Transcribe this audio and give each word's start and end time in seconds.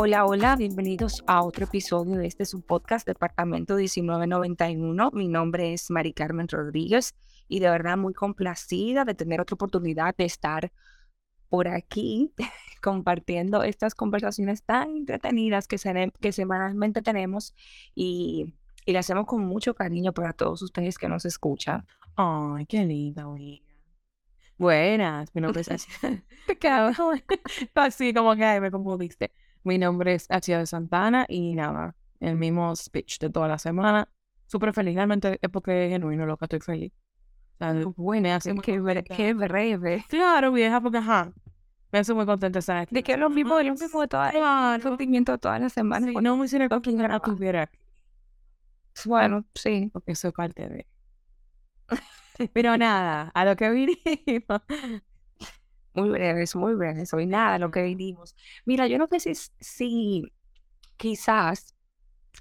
Hola, 0.00 0.24
hola, 0.24 0.56
bienvenidos 0.56 1.22
a 1.26 1.42
otro 1.42 1.64
episodio 1.64 2.16
de 2.16 2.26
este 2.26 2.46
su 2.46 2.62
podcast 2.62 3.06
Departamento 3.06 3.76
1991. 3.76 5.10
Mi 5.12 5.28
nombre 5.28 5.74
es 5.74 5.90
Mari 5.90 6.14
Carmen 6.14 6.48
Rodríguez 6.48 7.14
y 7.48 7.58
de 7.58 7.68
verdad 7.68 7.98
muy 7.98 8.14
complacida 8.14 9.04
de 9.04 9.14
tener 9.14 9.42
otra 9.42 9.56
oportunidad 9.56 10.16
de 10.16 10.24
estar 10.24 10.72
por 11.48 11.68
aquí 11.68 12.32
compartiendo 12.82 13.62
estas 13.62 13.94
conversaciones 13.94 14.62
tan 14.62 14.96
entretenidas 14.96 15.66
que, 15.66 15.78
que 16.20 16.32
semanalmente 16.32 17.02
tenemos 17.02 17.54
y, 17.94 18.54
y 18.84 18.92
las 18.92 19.06
hacemos 19.06 19.26
con 19.26 19.44
mucho 19.44 19.74
cariño 19.74 20.12
para 20.12 20.32
todos 20.32 20.62
ustedes 20.62 20.98
que 20.98 21.08
nos 21.08 21.24
escuchan. 21.24 21.86
Ay, 22.16 22.66
qué 22.66 22.84
linda, 22.84 23.26
Buenas, 24.58 25.32
mi 25.34 25.40
nombre 25.40 25.60
es 25.60 25.68
Así 27.74 28.12
como 28.12 28.34
que 28.34 28.60
me 28.60 28.70
confundiste. 28.70 29.32
Mi 29.62 29.78
nombre 29.78 30.14
es 30.14 30.26
Achia 30.30 30.58
de 30.58 30.66
Santana 30.66 31.26
y 31.28 31.54
nada, 31.54 31.94
el 32.18 32.36
mismo 32.36 32.74
speech 32.74 33.18
de 33.20 33.30
toda 33.30 33.46
la 33.46 33.58
semana. 33.58 34.08
Súper 34.46 34.72
feliz, 34.72 34.94
realmente 34.94 35.38
es 35.40 35.50
porque 35.50 35.86
es 35.86 35.92
genuino 35.92 36.26
lo 36.26 36.36
que 36.36 36.46
estoy 36.46 36.60
feliz. 36.60 36.92
Qué, 39.02 39.16
qué 39.16 39.34
breve. 39.34 40.04
Claro, 40.08 40.52
vieja, 40.52 40.80
porque 40.80 40.98
ajá. 40.98 41.32
Me 41.90 42.00
hace 42.00 42.12
muy 42.12 42.26
contenta 42.26 42.56
de 42.56 42.60
estar 42.60 42.76
aquí. 42.76 42.94
De 42.94 43.02
que 43.02 43.12
es 43.12 43.18
lo 43.18 43.30
mismo, 43.30 43.60
lo 43.60 43.74
mismo 43.74 44.00
de 44.00 44.08
toda, 44.08 44.74
el 44.74 44.82
sentimiento 44.82 45.32
de 45.32 45.38
todas 45.38 45.60
las 45.60 45.72
semanas. 45.72 46.10
no 46.22 46.36
me 46.36 46.44
hiciera 46.44 46.68
con 46.68 46.80
quien 46.80 46.98
tuviera. 47.24 47.70
Bueno, 49.04 49.44
sí. 49.54 49.90
Porque 49.92 50.14
soy 50.14 50.32
parte 50.32 50.68
de. 50.68 50.86
Pero 52.52 52.76
nada, 52.76 53.30
a 53.34 53.44
lo 53.44 53.56
que 53.56 53.70
vinimos. 53.70 54.62
Muy 55.94 56.10
breves, 56.10 56.54
muy 56.54 56.74
breves. 56.74 57.12
Hoy 57.14 57.26
nada, 57.26 57.58
lo 57.58 57.70
que 57.70 57.82
vinimos. 57.82 58.36
Mira, 58.64 58.86
yo 58.86 58.98
no 58.98 59.06
sé 59.06 59.20
si, 59.20 59.34
si 59.60 60.32
quizás 60.96 61.74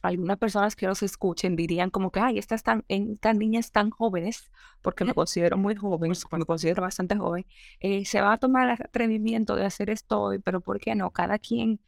algunas 0.02 0.38
personas 0.38 0.76
que 0.76 0.88
nos 0.88 1.04
escuchen 1.04 1.56
dirían 1.56 1.90
como 1.90 2.12
que, 2.12 2.20
ay, 2.20 2.38
estas, 2.38 2.64
tan, 2.64 2.84
estas 2.88 3.36
niñas 3.36 3.72
tan 3.72 3.90
jóvenes, 3.90 4.52
porque 4.82 5.06
me 5.06 5.14
considero 5.14 5.58
muy 5.58 5.76
joven, 5.76 6.12
me 6.32 6.46
considero 6.46 6.82
bastante 6.82 7.16
joven, 7.16 7.46
eh, 7.80 8.06
se 8.06 8.22
va 8.22 8.34
a 8.34 8.38
tomar 8.38 8.68
el 8.70 8.74
atrevimiento 8.74 9.56
de 9.56 9.66
hacer 9.66 9.90
esto 9.90 10.32
pero 10.44 10.62
¿por 10.62 10.80
qué 10.80 10.96
no? 10.96 11.12
Cada 11.12 11.40
quien 11.40 11.80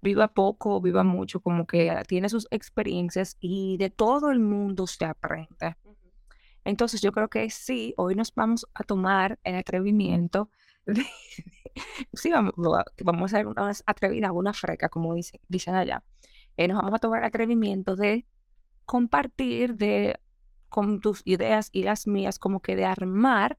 viva 0.00 0.28
poco, 0.28 0.80
viva 0.80 1.02
mucho, 1.04 1.40
como 1.40 1.66
que 1.66 1.92
tiene 2.06 2.28
sus 2.28 2.46
experiencias 2.50 3.36
y 3.40 3.76
de 3.78 3.90
todo 3.90 4.30
el 4.30 4.40
mundo 4.40 4.86
se 4.86 5.04
aprende. 5.04 5.76
Entonces 6.64 7.00
yo 7.00 7.12
creo 7.12 7.28
que 7.28 7.50
sí, 7.50 7.94
hoy 7.96 8.14
nos 8.14 8.34
vamos 8.34 8.66
a 8.74 8.84
tomar 8.84 9.38
el 9.42 9.56
atrevimiento 9.56 10.50
sí, 12.14 12.30
vamos, 12.30 12.52
vamos, 12.56 13.22
a 13.22 13.36
hacer 13.36 13.46
unas 13.46 13.82
atrevidas, 13.86 14.30
una 14.32 14.52
freca, 14.52 14.88
como 14.88 15.14
dicen 15.48 15.74
allá. 15.74 16.02
Eh, 16.58 16.66
nos 16.66 16.78
vamos 16.78 16.94
a 16.94 16.98
tomar 16.98 17.20
el 17.20 17.26
atrevimiento 17.26 17.94
de 17.94 18.26
compartir 18.84 19.76
de, 19.76 20.18
con 20.68 21.00
tus 21.00 21.22
ideas 21.24 21.70
y 21.72 21.84
las 21.84 22.08
mías, 22.08 22.40
como 22.40 22.60
que 22.60 22.74
de 22.74 22.84
armar 22.84 23.58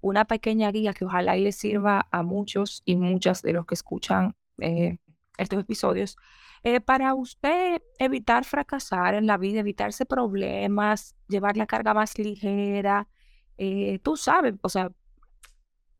una 0.00 0.24
pequeña 0.24 0.72
guía 0.72 0.94
que 0.94 1.04
ojalá 1.04 1.36
le 1.36 1.52
sirva 1.52 2.08
a 2.10 2.22
muchos 2.22 2.80
y 2.86 2.96
muchas 2.96 3.42
de 3.42 3.52
los 3.52 3.66
que 3.66 3.74
escuchan 3.74 4.34
eh, 4.56 4.96
estos 5.36 5.60
episodios, 5.60 6.16
eh, 6.62 6.80
para 6.80 7.12
usted 7.14 7.82
evitar 7.98 8.46
fracasar 8.46 9.14
en 9.14 9.26
la 9.26 9.36
vida, 9.36 9.60
evitarse 9.60 10.06
problemas, 10.06 11.14
llevar 11.28 11.58
la 11.58 11.66
carga 11.66 11.92
más 11.92 12.18
ligera. 12.18 13.06
tú 14.02 14.16
sabes, 14.16 14.54
o 14.62 14.70
sea, 14.70 14.90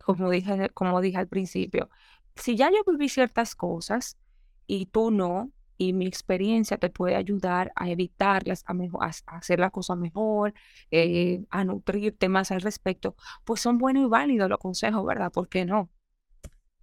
como 0.03 0.31
dije, 0.31 0.71
como 0.71 1.03
dije 1.03 1.19
al 1.19 1.29
principio, 1.29 1.91
si 2.35 2.57
ya 2.57 2.71
yo 2.71 2.83
viví 2.91 3.11
ciertas 3.11 3.55
cosas 3.55 4.17
y 4.67 4.87
tú 4.87 5.11
no, 5.11 5.53
y 5.81 5.95
mi 5.95 6.07
experiencia 6.07 6.77
te 6.77 6.91
puede 6.91 7.17
ayudar 7.17 7.73
a 7.75 7.89
evitarlas, 7.89 8.65
a, 8.67 8.75
mejor, 8.75 9.03
a 9.03 9.37
hacer 9.39 9.61
la 9.61 9.71
cosa 9.71 9.97
mejor, 9.97 10.53
eh, 10.91 11.43
a 11.49 11.65
nutrirte 11.65 12.29
más 12.29 12.51
al 12.51 12.61
respecto, 12.61 13.17
pues 13.47 13.63
son 13.63 13.79
buenos 13.79 14.05
y 14.05 14.09
válidos 14.11 14.51
los 14.51 14.59
consejos, 14.59 15.07
¿verdad? 15.07 15.33
¿Por 15.33 15.49
qué 15.49 15.65
no? 15.65 15.89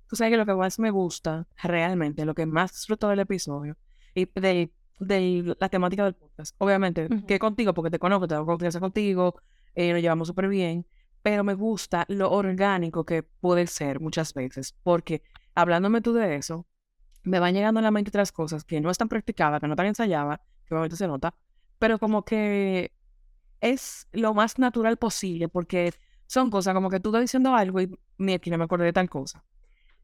Tú 0.08 0.16
sabes 0.16 0.32
que 0.32 0.38
lo 0.38 0.48
que 0.48 0.56
más 0.56 0.80
me 0.80 0.90
gusta 0.90 1.48
realmente, 1.62 2.26
lo 2.26 2.34
que 2.34 2.48
más 2.48 2.72
disfruto 2.72 3.08
del 3.10 3.20
episodio 3.20 3.78
y 4.16 4.26
de, 4.34 4.72
de 5.00 5.56
la 5.60 5.70
temática 5.70 6.04
del 6.06 6.16
podcast, 6.16 6.56
obviamente, 6.58 7.08
que 7.28 7.38
contigo, 7.38 7.76
porque 7.76 7.92
te 7.92 8.00
conozco, 8.00 8.28
tengo 8.28 8.48
confianza 8.48 8.80
contigo, 8.80 9.36
eh, 9.76 9.94
nos 9.94 10.02
llevamos 10.02 10.28
súper 10.28 10.48
bien, 10.48 10.88
pero 11.22 11.44
me 11.44 11.54
gusta 11.54 12.04
lo 12.08 12.32
orgánico 12.32 13.06
que 13.06 13.22
puede 13.22 13.68
ser 13.68 14.00
muchas 14.00 14.34
veces, 14.34 14.76
porque 14.82 15.22
hablándome 15.54 16.02
tú 16.02 16.14
de 16.14 16.36
eso, 16.36 16.66
me 17.28 17.40
van 17.40 17.54
llegando 17.54 17.80
a 17.80 17.84
la 17.84 17.92
mente 17.92 18.10
otras 18.10 18.32
cosas 18.32 18.64
que 18.64 18.80
no 18.80 18.90
están 18.90 19.10
practicadas, 19.10 19.60
que 19.60 19.68
no 19.68 19.74
están 19.74 19.88
ensayadas, 19.88 20.40
que 20.66 20.74
obviamente 20.74 20.96
se 20.96 21.08
nota, 21.08 21.36
pero 21.78 22.00
como 22.00 22.24
que 22.24 22.94
es 23.60 24.08
lo 24.14 24.34
más 24.34 24.60
natural 24.60 24.98
posible, 24.98 25.50
porque 25.50 25.94
son 26.26 26.50
cosas 26.50 26.74
como 26.74 26.90
que 26.90 27.00
tú 27.00 27.10
estás 27.10 27.22
diciendo 27.22 27.54
algo 27.54 27.82
y 27.82 28.00
mira, 28.18 28.38
aquí 28.38 28.50
no 28.50 28.58
me 28.58 28.64
acordé 28.64 28.86
de 28.86 28.94
tal 28.94 29.10
cosa. 29.10 29.44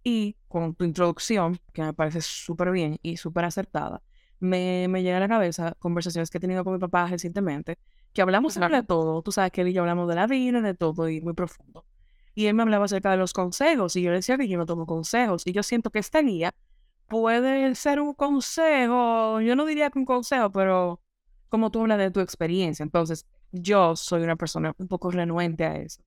Y 0.03 0.35
con 0.49 0.75
tu 0.75 0.83
introducción, 0.83 1.59
que 1.71 1.81
me 1.81 1.93
parece 1.93 2.21
súper 2.21 2.71
bien 2.71 2.99
y 3.01 3.15
súper 3.15 3.45
acertada, 3.45 4.01
me, 4.39 4.87
me 4.89 5.01
llega 5.01 5.17
a 5.17 5.21
la 5.21 5.29
cabeza 5.29 5.75
conversaciones 5.79 6.29
que 6.29 6.39
he 6.39 6.41
tenido 6.41 6.65
con 6.65 6.73
mi 6.73 6.79
papá 6.79 7.07
recientemente, 7.07 7.79
que 8.11 8.21
hablamos 8.21 8.53
de 8.55 8.83
todo. 8.83 9.21
Tú 9.21 9.31
sabes 9.31 9.51
que 9.51 9.61
él 9.61 9.69
y 9.69 9.73
yo 9.73 9.81
hablamos 9.81 10.09
de 10.09 10.15
la 10.15 10.27
vida, 10.27 10.61
de 10.61 10.73
todo 10.73 11.07
y 11.07 11.21
muy 11.21 11.33
profundo. 11.33 11.85
Y 12.35 12.47
él 12.47 12.53
me 12.53 12.63
hablaba 12.63 12.85
acerca 12.85 13.11
de 13.11 13.17
los 13.17 13.31
consejos 13.31 13.95
y 13.95 14.01
yo 14.01 14.09
le 14.09 14.17
decía 14.17 14.37
que 14.37 14.47
yo 14.47 14.57
no 14.57 14.65
tomo 14.65 14.85
consejos. 14.85 15.47
Y 15.47 15.53
yo 15.53 15.63
siento 15.63 15.89
que 15.89 15.99
esta 15.99 16.21
guía 16.21 16.53
puede 17.13 17.75
ser 17.75 18.01
un 18.01 18.15
consejo, 18.15 19.39
yo 19.39 19.55
no 19.55 19.67
diría 19.67 19.91
que 19.91 19.99
un 19.99 20.05
consejo, 20.05 20.51
pero 20.51 20.99
como 21.47 21.69
tú 21.69 21.81
hablas 21.81 21.99
de 21.99 22.09
tu 22.09 22.21
experiencia. 22.21 22.81
Entonces, 22.81 23.27
yo 23.51 23.95
soy 23.95 24.23
una 24.23 24.35
persona 24.35 24.73
un 24.79 24.87
poco 24.87 25.11
renuente 25.11 25.63
a 25.63 25.75
eso. 25.75 26.01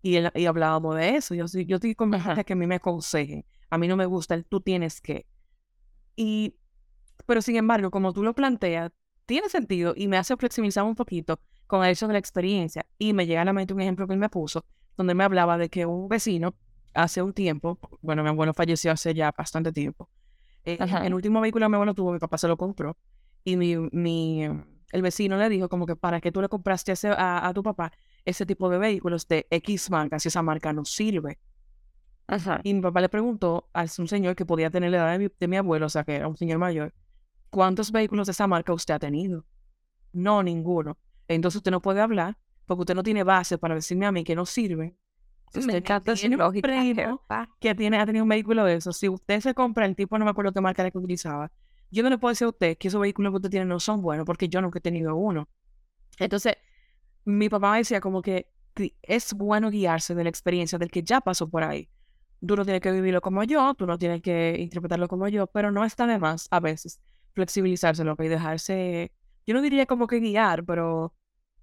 Y, 0.00 0.16
y 0.32 0.46
hablábamos 0.46 0.94
de 0.94 1.16
eso. 1.16 1.34
Yo, 1.34 1.46
yo 1.46 1.76
estoy 1.76 1.96
convencida 1.96 2.44
que 2.44 2.52
a 2.52 2.56
mí 2.56 2.68
me 2.68 2.76
aconsejen. 2.76 3.44
A 3.68 3.78
mí 3.78 3.88
no 3.88 3.96
me 3.96 4.06
gusta 4.06 4.36
el 4.36 4.44
tú 4.44 4.60
tienes 4.60 5.00
que. 5.00 5.26
Y, 6.14 6.54
pero 7.26 7.42
sin 7.42 7.56
embargo, 7.56 7.90
como 7.90 8.12
tú 8.12 8.22
lo 8.22 8.32
planteas, 8.32 8.92
tiene 9.26 9.48
sentido 9.48 9.92
y 9.96 10.06
me 10.06 10.18
hace 10.18 10.36
flexibilizar 10.36 10.84
un 10.84 10.94
poquito 10.94 11.40
con 11.66 11.84
el 11.84 11.90
hecho 11.90 12.06
de 12.06 12.12
la 12.12 12.20
experiencia. 12.20 12.86
Y 12.96 13.12
me 13.12 13.26
llega 13.26 13.42
a 13.42 13.44
la 13.44 13.52
mente 13.52 13.74
un 13.74 13.80
ejemplo 13.80 14.06
que 14.06 14.12
él 14.12 14.20
me 14.20 14.28
puso, 14.28 14.64
donde 14.96 15.14
me 15.14 15.24
hablaba 15.24 15.58
de 15.58 15.68
que 15.68 15.84
un 15.84 16.08
vecino 16.08 16.54
hace 16.94 17.22
un 17.22 17.32
tiempo, 17.32 17.80
bueno, 18.02 18.22
mi 18.22 18.28
abuelo 18.28 18.54
falleció 18.54 18.92
hace 18.92 19.14
ya 19.14 19.34
bastante 19.36 19.72
tiempo. 19.72 20.08
Eh, 20.64 20.78
el 21.02 21.14
último 21.14 21.40
vehículo 21.40 21.66
que 21.66 21.70
mi 21.70 21.74
abuelo 21.74 21.94
tuvo, 21.94 22.12
mi 22.12 22.18
papá 22.18 22.38
se 22.38 22.48
lo 22.48 22.56
compró. 22.56 22.96
Y 23.44 23.56
mi, 23.56 23.76
mi, 23.92 24.44
el 24.44 25.02
vecino 25.02 25.36
le 25.36 25.48
dijo 25.48 25.68
como 25.68 25.86
que 25.86 25.96
para 25.96 26.20
que 26.20 26.32
tú 26.32 26.40
le 26.40 26.48
compraste 26.48 26.92
a, 27.08 27.46
a, 27.46 27.52
tu 27.52 27.62
papá 27.62 27.92
ese 28.24 28.46
tipo 28.46 28.70
de 28.70 28.78
vehículos 28.78 29.28
de 29.28 29.46
X 29.50 29.90
marca, 29.90 30.18
si 30.18 30.28
esa 30.28 30.42
marca 30.42 30.72
no 30.72 30.84
sirve. 30.84 31.38
Y 32.64 32.72
mi 32.72 32.80
papá 32.80 33.02
le 33.02 33.10
preguntó 33.10 33.68
a 33.74 33.84
un 33.98 34.08
señor 34.08 34.34
que 34.34 34.46
podía 34.46 34.70
tener 34.70 34.90
la 34.90 34.96
edad 34.96 35.18
de 35.18 35.32
de 35.38 35.48
mi 35.48 35.56
abuelo, 35.58 35.86
o 35.86 35.90
sea, 35.90 36.04
que 36.04 36.16
era 36.16 36.26
un 36.26 36.36
señor 36.38 36.58
mayor, 36.58 36.94
¿Cuántos 37.54 37.92
vehículos 37.92 38.26
de 38.26 38.32
esa 38.32 38.48
marca 38.48 38.72
usted 38.72 38.94
ha 38.94 38.98
tenido? 38.98 39.46
No, 40.12 40.42
ninguno. 40.42 40.98
Entonces 41.28 41.58
usted 41.58 41.70
no 41.70 41.80
puede 41.80 42.00
hablar 42.00 42.36
porque 42.66 42.80
usted 42.80 42.96
no 42.96 43.04
tiene 43.04 43.22
base 43.22 43.58
para 43.58 43.76
decirme 43.76 44.06
a 44.06 44.10
mí 44.10 44.24
que 44.24 44.34
no 44.34 44.44
sirve. 44.44 44.96
Tiene 46.14 46.36
un 46.36 46.60
primo 46.60 47.22
que 47.60 47.74
tiene, 47.74 47.98
ha 47.98 48.06
tenido 48.06 48.24
un 48.24 48.28
vehículo 48.28 48.64
de 48.64 48.74
eso. 48.74 48.92
Si 48.92 49.08
usted 49.08 49.40
se 49.40 49.54
compra 49.54 49.86
el 49.86 49.96
tipo, 49.96 50.18
no 50.18 50.24
me 50.24 50.30
acuerdo 50.30 50.52
qué 50.52 50.60
marca 50.60 50.82
era 50.82 50.90
que 50.90 50.98
utilizaba, 50.98 51.50
yo 51.90 52.02
no 52.02 52.10
le 52.10 52.18
puedo 52.18 52.32
decir 52.32 52.46
a 52.46 52.50
usted 52.50 52.76
que 52.78 52.88
esos 52.88 53.00
vehículos 53.00 53.32
que 53.32 53.36
usted 53.36 53.50
tiene 53.50 53.66
no 53.66 53.78
son 53.80 54.02
buenos 54.02 54.26
porque 54.26 54.48
yo 54.48 54.60
nunca 54.60 54.78
he 54.78 54.82
tenido 54.82 55.16
uno. 55.16 55.48
Entonces, 56.18 56.56
mi 57.24 57.48
papá 57.48 57.72
me 57.72 57.78
decía 57.78 58.00
como 58.00 58.22
que 58.22 58.50
es 59.02 59.32
bueno 59.34 59.70
guiarse 59.70 60.14
de 60.14 60.24
la 60.24 60.30
experiencia 60.30 60.78
del 60.78 60.90
que 60.90 61.02
ya 61.02 61.20
pasó 61.20 61.48
por 61.48 61.62
ahí. 61.62 61.88
Tú 62.46 62.56
no 62.56 62.64
tienes 62.64 62.82
que 62.82 62.90
vivirlo 62.90 63.20
como 63.20 63.44
yo, 63.44 63.74
tú 63.74 63.86
no 63.86 63.96
tienes 63.96 64.20
que 64.20 64.56
interpretarlo 64.58 65.08
como 65.08 65.28
yo, 65.28 65.46
pero 65.46 65.70
no 65.70 65.84
está 65.84 66.06
de 66.06 66.18
más 66.18 66.48
a 66.50 66.60
veces 66.60 67.00
flexibilizarse, 67.34 68.04
lo 68.04 68.16
que 68.16 68.28
dejarse, 68.28 69.12
yo 69.46 69.54
no 69.54 69.60
diría 69.60 69.86
como 69.86 70.06
que 70.06 70.20
guiar, 70.20 70.64
pero 70.64 71.14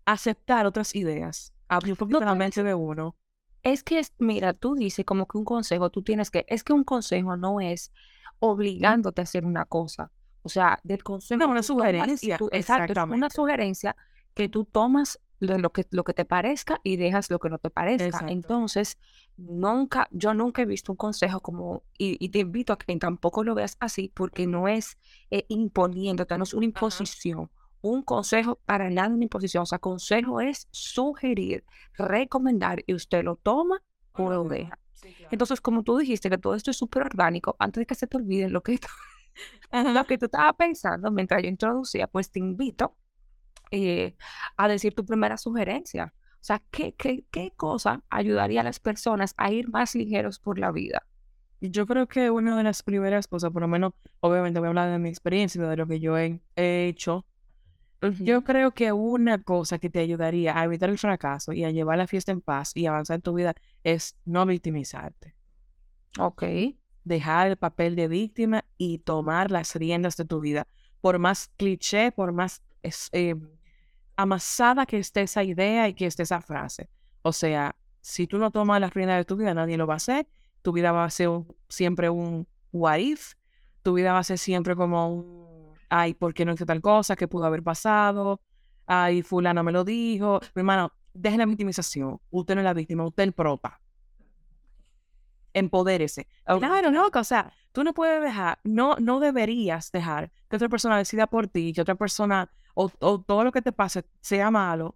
aceptar 0.05 0.65
otras 0.65 0.95
ideas, 0.95 1.53
abrir 1.67 1.93
un 1.93 1.97
poquito 1.97 2.19
la 2.19 2.35
mente 2.35 2.63
de 2.63 2.73
uno. 2.73 3.15
Es 3.63 3.83
que, 3.83 4.01
mira, 4.17 4.53
tú 4.53 4.75
dices 4.75 5.05
como 5.05 5.27
que 5.27 5.37
un 5.37 5.45
consejo, 5.45 5.89
tú 5.89 6.01
tienes 6.01 6.31
que, 6.31 6.45
es 6.47 6.63
que 6.63 6.73
un 6.73 6.83
consejo 6.83 7.37
no 7.37 7.61
es 7.61 7.91
obligándote 8.39 9.21
a 9.21 9.23
hacer 9.23 9.45
una 9.45 9.65
cosa. 9.65 10.11
O 10.43 10.49
sea, 10.49 10.79
del 10.83 11.03
consejo. 11.03 11.39
No, 11.39 11.49
una 11.49 11.63
sugerencia. 11.63 12.37
exacto, 12.51 13.03
una 13.03 13.29
sugerencia 13.29 13.95
que 14.33 14.49
tú 14.49 14.65
tomas 14.65 15.19
lo 15.39 15.71
que, 15.71 15.85
lo 15.91 16.03
que 16.03 16.13
te 16.13 16.25
parezca 16.25 16.79
y 16.83 16.97
dejas 16.97 17.29
lo 17.29 17.39
que 17.39 17.49
no 17.49 17.57
te 17.57 17.69
parezca. 17.69 18.25
Entonces, 18.27 18.97
nunca, 19.37 20.07
yo 20.11 20.33
nunca 20.33 20.61
he 20.61 20.65
visto 20.65 20.91
un 20.91 20.97
consejo 20.97 21.39
como, 21.39 21.83
y, 21.97 22.29
te 22.29 22.39
invito 22.39 22.73
a 22.73 22.77
que 22.77 22.95
tampoco 22.97 23.43
lo 23.43 23.55
veas 23.55 23.77
así, 23.79 24.11
porque 24.13 24.47
no 24.47 24.67
es 24.67 24.97
eh, 25.31 25.45
imponiéndote, 25.47 26.37
no 26.37 26.43
es 26.43 26.53
una 26.53 26.65
imposición. 26.65 27.49
Un 27.81 28.03
consejo 28.03 28.59
para 28.65 28.89
nada 28.89 29.09
una 29.09 29.23
imposición. 29.23 29.63
O 29.63 29.65
sea, 29.65 29.79
consejo 29.79 30.41
es 30.41 30.67
sugerir, 30.71 31.65
recomendar 31.97 32.83
y 32.85 32.93
usted 32.93 33.23
lo 33.23 33.35
toma 33.35 33.81
o 34.13 34.29
lo 34.29 34.43
deja. 34.45 34.77
Entonces, 35.31 35.61
como 35.61 35.83
tú 35.83 35.97
dijiste 35.97 36.29
que 36.29 36.37
todo 36.37 36.55
esto 36.55 36.71
es 36.71 36.77
súper 36.77 37.03
orgánico, 37.03 37.55
antes 37.59 37.81
de 37.81 37.85
que 37.85 37.95
se 37.95 38.07
te 38.07 38.17
olvide 38.17 38.49
lo 38.49 38.61
que, 38.61 38.79
lo 39.71 40.05
que 40.05 40.17
tú 40.17 40.25
estabas 40.25 40.55
pensando 40.55 41.11
mientras 41.11 41.41
yo 41.41 41.49
introducía, 41.49 42.07
pues 42.07 42.29
te 42.31 42.39
invito 42.39 42.95
eh, 43.71 44.15
a 44.57 44.67
decir 44.67 44.93
tu 44.93 45.05
primera 45.05 45.37
sugerencia. 45.37 46.13
O 46.33 46.43
sea, 46.43 46.61
¿qué, 46.71 46.93
qué, 46.93 47.25
¿qué 47.31 47.51
cosa 47.55 48.03
ayudaría 48.09 48.61
a 48.61 48.63
las 48.63 48.79
personas 48.79 49.33
a 49.37 49.51
ir 49.51 49.69
más 49.69 49.95
ligeros 49.95 50.39
por 50.39 50.59
la 50.59 50.71
vida? 50.71 51.05
Yo 51.61 51.85
creo 51.85 52.07
que 52.07 52.31
una 52.31 52.57
de 52.57 52.63
las 52.63 52.81
primeras 52.81 53.27
cosas, 53.27 53.51
por 53.51 53.61
lo 53.61 53.67
menos, 53.67 53.93
obviamente 54.19 54.59
voy 54.59 54.65
a 54.65 54.69
hablar 54.69 54.91
de 54.91 54.97
mi 54.97 55.09
experiencia, 55.09 55.61
de 55.61 55.77
lo 55.77 55.85
que 55.85 55.99
yo 55.99 56.17
he, 56.17 56.41
hecho. 56.55 57.23
Yo 58.19 58.43
creo 58.43 58.71
que 58.71 58.91
una 58.91 59.43
cosa 59.43 59.77
que 59.77 59.89
te 59.89 59.99
ayudaría 59.99 60.57
a 60.57 60.63
evitar 60.63 60.89
el 60.89 60.97
fracaso 60.97 61.53
y 61.53 61.63
a 61.63 61.69
llevar 61.69 61.99
la 61.99 62.07
fiesta 62.07 62.31
en 62.31 62.41
paz 62.41 62.71
y 62.73 62.87
avanzar 62.87 63.15
en 63.15 63.21
tu 63.21 63.33
vida 63.33 63.53
es 63.83 64.17
no 64.25 64.45
victimizarte. 64.45 65.35
Ok. 66.17 66.43
Dejar 67.03 67.47
el 67.47 67.57
papel 67.57 67.95
de 67.95 68.07
víctima 68.07 68.65
y 68.77 68.99
tomar 68.99 69.51
las 69.51 69.75
riendas 69.75 70.17
de 70.17 70.25
tu 70.25 70.39
vida. 70.39 70.67
Por 70.99 71.19
más 71.19 71.51
cliché, 71.57 72.11
por 72.11 72.31
más 72.31 72.63
eh, 73.11 73.35
amasada 74.15 74.87
que 74.87 74.97
esté 74.97 75.21
esa 75.21 75.43
idea 75.43 75.87
y 75.87 75.93
que 75.93 76.07
esté 76.07 76.23
esa 76.23 76.41
frase. 76.41 76.89
O 77.21 77.31
sea, 77.31 77.75
si 78.01 78.25
tú 78.25 78.39
no 78.39 78.49
tomas 78.49 78.81
las 78.81 78.93
riendas 78.93 79.17
de 79.17 79.25
tu 79.25 79.35
vida, 79.35 79.53
nadie 79.53 79.77
lo 79.77 79.85
va 79.85 79.93
a 79.93 79.97
hacer. 79.97 80.27
Tu 80.63 80.71
vida 80.71 80.91
va 80.91 81.05
a 81.05 81.09
ser 81.11 81.29
siempre 81.69 82.09
un 82.09 82.47
what 82.71 82.97
if. 82.97 83.33
Tu 83.83 83.93
vida 83.93 84.13
va 84.13 84.19
a 84.19 84.23
ser 84.23 84.39
siempre 84.39 84.75
como 84.75 85.13
un, 85.13 85.50
ay, 85.91 86.13
¿por 86.13 86.33
qué 86.33 86.45
no 86.45 86.53
hice 86.53 86.65
tal 86.65 86.81
cosa? 86.81 87.15
¿Qué 87.15 87.27
pudo 87.27 87.45
haber 87.45 87.61
pasado? 87.61 88.41
Ay, 88.87 89.21
fulano 89.21 89.61
me 89.61 89.73
lo 89.73 89.83
dijo. 89.83 90.39
Mi 90.55 90.61
hermano, 90.61 90.93
deje 91.13 91.37
la 91.37 91.45
victimización. 91.45 92.19
Usted 92.31 92.55
no 92.55 92.61
es 92.61 92.65
la 92.65 92.73
víctima, 92.73 93.05
usted 93.05 93.23
es 93.23 93.27
el 93.27 93.33
propa. 93.33 93.81
Empodérese. 95.53 96.27
Claro, 96.45 96.91
no, 96.91 97.09
o 97.13 97.23
sea, 97.25 97.51
tú 97.73 97.83
no 97.83 97.93
puedes 97.93 98.23
dejar, 98.23 98.59
no, 98.63 98.95
no 98.99 99.19
deberías 99.19 99.91
dejar 99.91 100.31
que 100.49 100.55
otra 100.55 100.69
persona 100.69 100.97
decida 100.97 101.27
por 101.27 101.49
ti, 101.49 101.73
que 101.73 101.81
otra 101.81 101.95
persona 101.95 102.49
o, 102.73 102.89
todo 103.19 103.43
lo 103.43 103.51
que 103.51 103.61
te 103.61 103.73
pase 103.73 104.05
sea 104.21 104.49
malo 104.49 104.95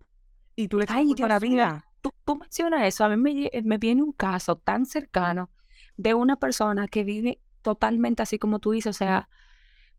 y 0.56 0.69
tú 0.69 0.80
le 0.80 0.86
Ay, 0.88 1.13
la 1.18 1.39
vida. 1.39 1.86
Tú, 2.00 2.13
tú, 2.24 2.38
mencionas 2.38 2.83
eso. 2.83 3.03
A 3.03 3.09
mí 3.09 3.18
me, 3.18 3.51
me 3.63 3.77
viene 3.77 4.01
un 4.01 4.13
caso 4.13 4.56
tan 4.56 4.86
cercano 4.86 5.50
de 5.98 6.13
una 6.13 6.38
persona 6.38 6.88
que 6.88 7.03
vive 7.03 7.41
totalmente 7.62 8.24
así 8.24 8.39
como 8.39 8.59
tú 8.59 8.71
dices, 8.71 8.95
o 8.95 8.98
sea, 8.98 9.27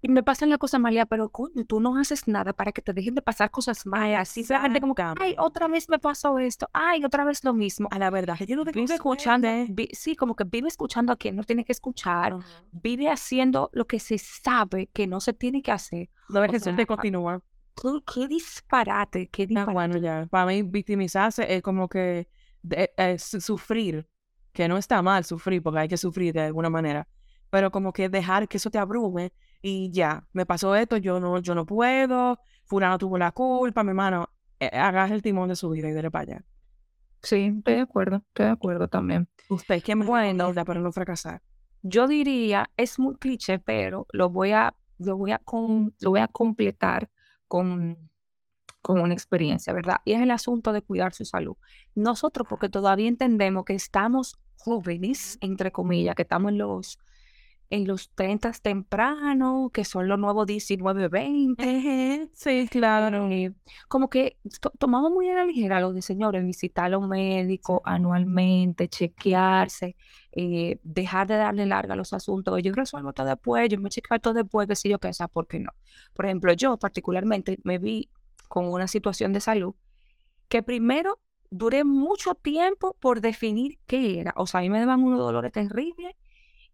y 0.03 0.09
me 0.09 0.23
pasan 0.23 0.51
las 0.51 0.59
cosas 0.59 0.81
malas, 0.81 1.07
pero 1.09 1.29
coño, 1.31 1.65
tú 1.67 1.81
no 1.81 1.99
haces 1.99 2.29
nada 2.29 2.53
para 2.53 2.73
que 2.73 2.83
te 2.83 2.93
dejen 2.93 3.15
de 3.15 3.23
pasar 3.23 3.51
cosas 3.51 3.87
malas. 3.87 4.29
Así 4.29 4.45
la 4.49 4.61
gente 4.61 4.81
como 4.81 4.95
que, 4.95 5.03
ay, 5.03 5.35
otra 5.39 5.69
vez 5.69 5.89
me 5.89 5.99
pasó 5.99 6.39
esto, 6.39 6.69
ay, 6.73 7.05
otra 7.05 7.25
vez 7.25 7.43
lo 7.45 7.55
mismo. 7.55 7.89
A 7.91 7.99
la 7.99 8.11
verdad, 8.11 8.37
yo 8.47 8.57
no 8.57 8.65
vive 8.65 8.95
escuchando, 8.95 9.49
sí, 9.93 10.17
como 10.17 10.37
que 10.37 10.45
vive 10.45 10.69
escuchando 10.69 11.13
a 11.13 11.17
quien 11.17 11.37
no 11.37 11.45
tiene 11.45 11.65
que 11.65 11.73
escuchar, 11.73 12.37
vive 12.73 13.09
haciendo 13.09 13.71
lo 13.73 13.87
que 13.87 13.99
se 13.99 14.19
sabe 14.19 14.89
que 14.93 15.07
no 15.07 15.21
se 15.21 15.33
tiene 15.33 15.63
que 15.63 15.73
hacer. 15.73 16.09
No 16.29 16.45
es 16.45 16.65
de 16.65 16.87
continuar 16.87 17.43
qué, 18.15 18.29
disparate, 18.29 19.29
qué 19.29 19.47
disparate. 19.47 19.73
bueno, 19.73 19.99
ya, 19.99 20.27
para 20.31 20.47
mí 20.47 20.63
victimizarse 20.63 21.55
es 21.55 21.63
como 21.63 21.89
que 21.89 22.29
sufrir, 23.19 24.09
que 24.53 24.69
no 24.69 24.79
está 24.79 25.03
mal 25.03 25.25
sufrir, 25.25 25.63
porque 25.63 25.81
hay 25.81 25.89
que 25.89 25.97
sufrir 25.97 26.33
de 26.33 26.43
alguna 26.43 26.71
manera, 26.71 27.07
pero 27.51 27.71
como 27.71 27.93
que 27.93 28.09
dejar 28.09 28.49
que 28.49 28.57
eso 28.57 28.71
te 28.71 28.79
abrume 28.79 29.33
y 29.63 29.91
ya, 29.91 30.27
me 30.33 30.47
pasó 30.47 30.75
esto, 30.75 30.97
yo 30.97 31.21
no, 31.21 31.39
yo 31.39 31.55
no 31.55 31.67
puedo, 31.67 32.39
fulano 32.65 32.99
tuvo 32.99 33.19
la 33.19 33.33
culpa, 33.33 33.83
mi 33.83 33.91
hermano, 33.91 34.31
eh, 34.61 34.71
hagas 34.73 35.11
el 35.11 35.23
timón 35.23 35.49
de 35.49 35.57
su 35.57 35.71
vida 35.71 35.89
y 35.89 35.93
de 35.93 36.11
para 36.11 36.23
allá. 36.23 36.45
Sí, 37.23 37.53
estoy 37.59 37.75
de 37.75 37.81
acuerdo, 37.81 38.23
estoy 38.29 38.47
de 38.47 38.53
acuerdo 38.53 38.89
también. 38.89 39.29
¿Usted 39.49 39.83
qué 39.83 39.97
me 39.97 40.05
bueno 40.05 40.53
para 40.55 40.81
no 40.81 40.93
fracasar? 40.93 41.43
Yo 41.83 42.07
diría, 42.07 42.71
es 42.77 42.99
muy 42.99 43.17
cliché, 43.17 43.59
pero 43.59 44.07
lo 44.13 44.31
voy 44.31 44.53
a, 44.53 44.75
lo 44.99 45.17
voy 45.17 45.33
a, 45.33 45.41
lo 46.01 46.11
voy 46.11 46.21
a 46.21 46.29
completar 46.29 47.11
con, 47.49 48.11
con 48.81 49.01
una 49.01 49.15
experiencia, 49.15 49.73
¿verdad? 49.73 49.97
Y 50.05 50.13
es 50.13 50.21
el 50.21 50.31
asunto 50.31 50.73
de 50.73 50.83
cuidar 50.83 51.15
su 51.15 51.25
salud. 51.25 51.57
Nosotros, 51.95 52.47
porque 52.49 52.69
todavía 52.69 53.09
entendemos 53.09 53.65
que 53.65 53.75
estamos 53.75 54.39
jóvenes, 54.57 55.39
entre 55.41 55.73
comillas, 55.73 56.15
que 56.15 56.23
estamos 56.23 56.53
en 56.53 56.59
los 56.59 56.99
en 57.71 57.87
los 57.87 58.11
30 58.11 58.53
temprano, 58.53 59.71
que 59.73 59.85
son 59.85 60.09
los 60.09 60.19
nuevos 60.19 60.47
19, 60.47 61.09
20. 61.09 62.29
Sí, 62.35 62.69
claro. 62.71 63.29
Eh, 63.31 63.53
como 63.89 64.09
que 64.09 64.39
tomamos 64.79 65.11
muy 65.11 65.29
a 65.29 65.35
la 65.35 65.45
ligera 65.45 65.81
lo 65.81 65.93
de 65.93 66.03
señores, 66.03 66.45
visitar 66.45 66.93
a 66.93 66.99
un 66.99 67.09
médico 67.09 67.83
anualmente, 67.85 68.89
chequearse, 68.89 69.97
eh, 70.33 70.79
dejar 70.83 71.27
de 71.27 71.37
darle 71.37 71.67
larga 71.67 71.95
a 71.95 71.97
los 71.97 72.13
asuntos. 72.13 72.61
Yo 72.63 72.73
resuelvo 72.73 73.13
todo 73.13 73.27
después, 73.27 73.69
yo 73.69 73.79
me 73.81 73.91
chequeo 73.91 74.19
todo 74.21 74.35
después, 74.35 74.69
que 74.69 74.77
si 74.77 74.89
yo 74.89 74.99
qué 74.99 75.13
sé, 75.13 75.27
¿por 75.29 75.47
qué 75.47 75.59
no? 75.61 75.73
Por 76.15 76.27
ejemplo, 76.27 76.53
yo 76.53 76.77
particularmente 76.79 77.59
me 77.65 77.79
vi 77.79 78.11
con 78.49 78.67
una 78.67 78.87
situación 78.87 79.33
de 79.33 79.41
salud 79.41 79.75
que 80.49 80.63
primero 80.63 81.21
duré 81.51 81.85
mucho 81.85 82.35
tiempo 82.35 82.97
por 83.01 83.21
definir 83.21 83.79
qué 83.87 84.21
era. 84.21 84.33
O 84.37 84.47
sea, 84.47 84.61
a 84.61 84.63
mí 84.63 84.71
me 84.71 84.81
daban 84.81 85.03
unos 85.03 85.19
dolores 85.19 85.53
terribles 85.53 86.15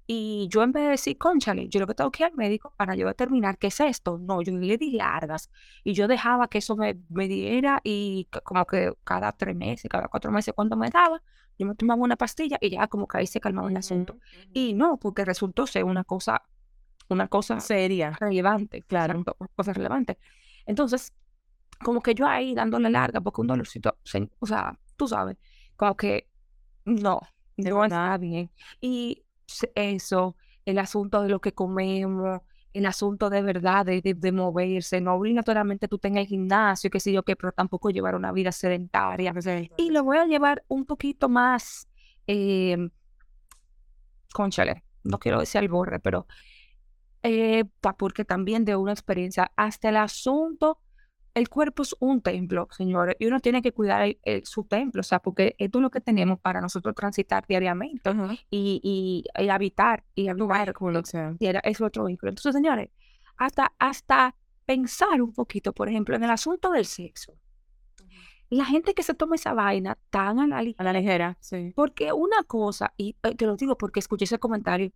y 0.07 0.49
yo 0.51 0.63
en 0.63 0.73
vez 0.73 0.85
de 0.85 0.91
decir, 0.91 1.19
conchale, 1.19 1.69
yo 1.69 1.81
lo 1.81 1.87
que 1.87 1.95
tengo 1.95 2.11
que 2.11 2.25
ir 2.25 2.27
al 2.31 2.37
médico 2.37 2.75
para 2.77 2.95
yo 2.95 3.07
determinar 3.07 3.59
qué 3.59 3.69
es 3.69 3.81
esto, 3.81 4.19
no, 4.19 4.43
yo 4.43 4.53
le 4.53 4.77
di 4.77 4.93
largas 4.93 5.51
y 5.85 5.93
yo 5.95 6.09
dejaba 6.09 6.49
que 6.49 6.59
eso 6.59 6.77
me, 6.77 6.99
me 7.09 7.29
diera 7.29 7.81
y 7.85 8.29
como 8.45 8.67
que 8.67 8.93
cada 9.05 9.33
tres 9.33 9.55
meses, 9.57 9.89
cada 9.89 10.09
cuatro 10.09 10.31
meses 10.33 10.55
cuando 10.55 10.77
me 10.77 10.91
daba, 10.91 11.23
yo 11.59 11.67
me 11.67 11.75
tomaba 11.75 12.03
una 12.03 12.17
pastilla 12.17 12.59
y 12.61 12.71
ya 12.71 12.87
como 12.89 13.07
que 13.07 13.19
ahí 13.19 13.27
se 13.27 13.41
calmaba 13.41 13.71
el 13.71 13.77
asunto. 13.77 14.17
Y 14.53 14.75
no, 14.75 14.99
porque 14.99 15.25
resultó 15.25 15.67
ser 15.67 15.85
una 15.85 16.05
cosa, 16.05 16.43
una 17.09 17.29
cosa 17.29 17.61
seria, 17.61 18.11
relevante, 18.19 18.83
claro, 18.83 19.19
una 19.19 19.49
cosa 19.55 19.73
relevante. 19.73 20.19
Entonces, 20.67 21.13
como 21.83 22.01
que 22.03 22.15
yo 22.15 22.27
ahí 22.27 22.55
dándole 22.55 22.91
larga, 22.91 23.21
porque 23.21 23.41
un 23.41 23.47
dolorcito, 23.49 23.97
o 24.41 24.47
sea, 24.47 24.79
tú 24.97 25.07
sabes, 25.07 25.37
como 25.77 25.97
que 25.97 26.29
no, 26.85 27.21
no 27.57 27.85
está 27.85 28.17
bien. 28.19 28.51
Y 28.81 29.25
eso, 29.75 30.37
el 30.65 30.79
asunto 30.79 31.23
de 31.23 31.29
lo 31.29 31.41
que 31.41 31.53
comemos, 31.53 32.41
el 32.73 32.87
asunto 32.87 33.29
de 33.29 33.43
verdad 33.43 33.85
de, 33.85 34.01
de, 34.03 34.33
moverse, 34.33 35.01
no 35.01 35.15
obligatoriamente 35.15 35.89
tú 35.89 35.99
tengas 35.99 36.23
el 36.23 36.29
gimnasio, 36.29 36.91
qué 36.91 37.01
sé 37.01 37.13
yo 37.13 37.23
qué, 37.23 37.37
pero 37.37 37.53
tampoco 37.53 37.91
llevar 37.91 38.15
una 38.15 38.33
vida 38.33 38.53
sedentaria. 38.53 39.35
Y 39.77 39.91
lo 39.91 40.05
voy 40.05 40.19
a 40.19 40.27
llevar 40.27 40.65
un 40.69 40.87
poquito 40.87 41.29
más, 41.29 41.89
eh, 42.27 42.89
conchale, 44.33 44.85
no 45.05 45.19
quiero 45.19 45.41
decir 45.41 45.59
al 45.59 45.69
borre, 45.69 46.01
pero 46.01 46.27
eh, 47.23 47.65
porque 47.99 48.25
también 48.25 48.65
de 48.65 48.77
una 48.77 48.93
experiencia, 48.93 49.53
hasta 49.57 49.91
el 49.91 49.97
asunto 49.97 50.79
el 51.35 51.49
cuerpo 51.49 51.83
es 51.83 51.97
un 51.99 52.21
templo, 52.21 52.69
señores, 52.71 53.17
y 53.19 53.27
uno 53.27 53.41
tiene 53.41 53.63
que 53.63 53.73
cuidar 53.73 54.17
su 54.45 54.65
templo, 54.65 55.01
o 55.01 55.05
sea, 55.05 55.19
porque 55.19 55.55
esto 55.59 55.79
es 55.79 55.83
lo 55.83 55.91
que 55.91 56.01
tenemos 56.01 56.39
para 56.41 56.61
nosotros 56.61 56.95
transitar 56.95 57.47
diariamente 57.47 58.11
y, 58.51 58.81
y, 58.83 59.49
habitar 59.49 60.05
y 60.15 60.29
habitar. 60.29 60.75
Y 61.39 61.47
era, 61.47 61.61
es 61.61 61.81
otro 61.81 62.05
vínculo. 62.05 62.31
Entonces, 62.31 62.55
señores, 62.55 62.91
hasta, 63.37 63.73
hasta 63.79 64.35
pensar 64.67 65.23
un 65.23 65.33
poquito, 65.33 65.73
por 65.73 65.89
ejemplo, 65.89 66.17
en 66.17 66.25
el 66.25 66.31
asunto 66.31 66.71
del 66.71 66.85
sexo. 66.85 67.35
La 68.51 68.67
gente 68.67 68.93
que 68.93 69.03
se 69.03 69.15
toma 69.15 69.37
esa 69.37 69.55
vaina 69.55 69.97
tan 70.11 70.39
a 70.39 70.47
la 70.47 70.63
ligera. 70.63 70.83
A 70.83 70.93
la 70.93 70.93
ligera, 70.93 71.39
sí. 71.41 71.73
Porque 71.75 72.13
una 72.13 72.43
cosa, 72.43 72.93
y 72.99 73.17
eh, 73.23 73.35
te 73.35 73.47
lo 73.47 73.57
digo 73.57 73.79
porque 73.79 74.01
escuché 74.01 74.25
ese 74.25 74.39
comentario, 74.39 74.93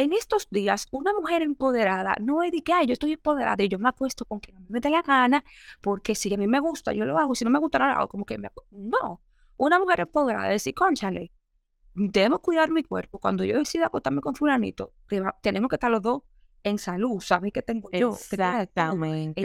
en 0.00 0.12
estos 0.14 0.48
días, 0.50 0.88
una 0.90 1.12
mujer 1.12 1.42
empoderada 1.42 2.16
no 2.20 2.42
es 2.42 2.52
de 2.52 2.62
que, 2.62 2.72
ay, 2.72 2.86
yo 2.86 2.94
estoy 2.94 3.12
empoderada 3.12 3.62
y 3.62 3.68
yo 3.68 3.78
me 3.78 3.88
acuesto 3.88 4.24
con 4.24 4.40
quien 4.40 4.56
me 4.68 4.80
dé 4.80 4.88
la 4.88 5.02
gana, 5.02 5.44
porque 5.80 6.14
si 6.14 6.32
a 6.32 6.38
mí 6.38 6.46
me 6.46 6.58
gusta, 6.58 6.92
yo 6.92 7.04
lo 7.04 7.18
hago, 7.18 7.34
si 7.34 7.44
no 7.44 7.50
me 7.50 7.58
gusta, 7.58 7.78
no 7.78 7.86
lo 7.86 7.92
hago, 7.92 8.08
como 8.08 8.24
que 8.24 8.38
me... 8.38 8.50
No, 8.70 9.20
una 9.56 9.78
mujer 9.78 10.00
empoderada 10.00 10.46
es 10.48 10.54
decir, 10.54 10.74
conchale, 10.74 11.32
debemos 11.94 12.40
cuidar 12.40 12.70
mi 12.70 12.82
cuerpo. 12.82 13.18
Cuando 13.18 13.44
yo 13.44 13.58
decida 13.58 13.86
acostarme 13.86 14.22
con 14.22 14.34
fulanito, 14.34 14.94
tenemos 15.42 15.68
que 15.68 15.76
estar 15.76 15.90
los 15.90 16.00
dos 16.00 16.22
en 16.62 16.78
salud, 16.78 17.20
¿sabes 17.20 17.52
qué 17.52 17.62
tengo 17.62 17.90
yo? 17.92 18.10
Exactamente, 18.10 19.42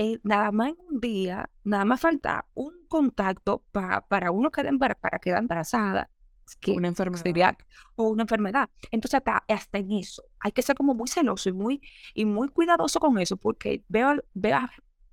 eh, 0.00 0.20
nada 0.22 0.52
más 0.52 0.68
en 0.68 0.76
un 0.88 1.00
día, 1.00 1.50
nada 1.64 1.84
más 1.84 2.00
falta 2.00 2.46
un 2.54 2.86
contacto 2.86 3.64
para 3.72 4.30
uno 4.30 4.52
que 4.52 4.62
para 4.78 5.18
quedar 5.18 5.40
embarazada 5.40 6.08
que 6.56 6.72
una 6.72 6.88
enfermedad. 6.88 7.56
o 7.96 8.08
una 8.08 8.22
enfermedad. 8.22 8.68
Entonces, 8.90 9.18
hasta, 9.18 9.44
hasta, 9.48 9.78
en 9.78 9.92
eso, 9.92 10.22
hay 10.40 10.52
que 10.52 10.62
ser 10.62 10.76
como 10.76 10.94
muy 10.94 11.08
celoso 11.08 11.48
y 11.48 11.52
muy, 11.52 11.80
y 12.14 12.24
muy 12.24 12.48
cuidadoso 12.48 13.00
con 13.00 13.18
eso, 13.18 13.36
porque 13.36 13.82
veo, 13.88 14.14
veo 14.34 14.58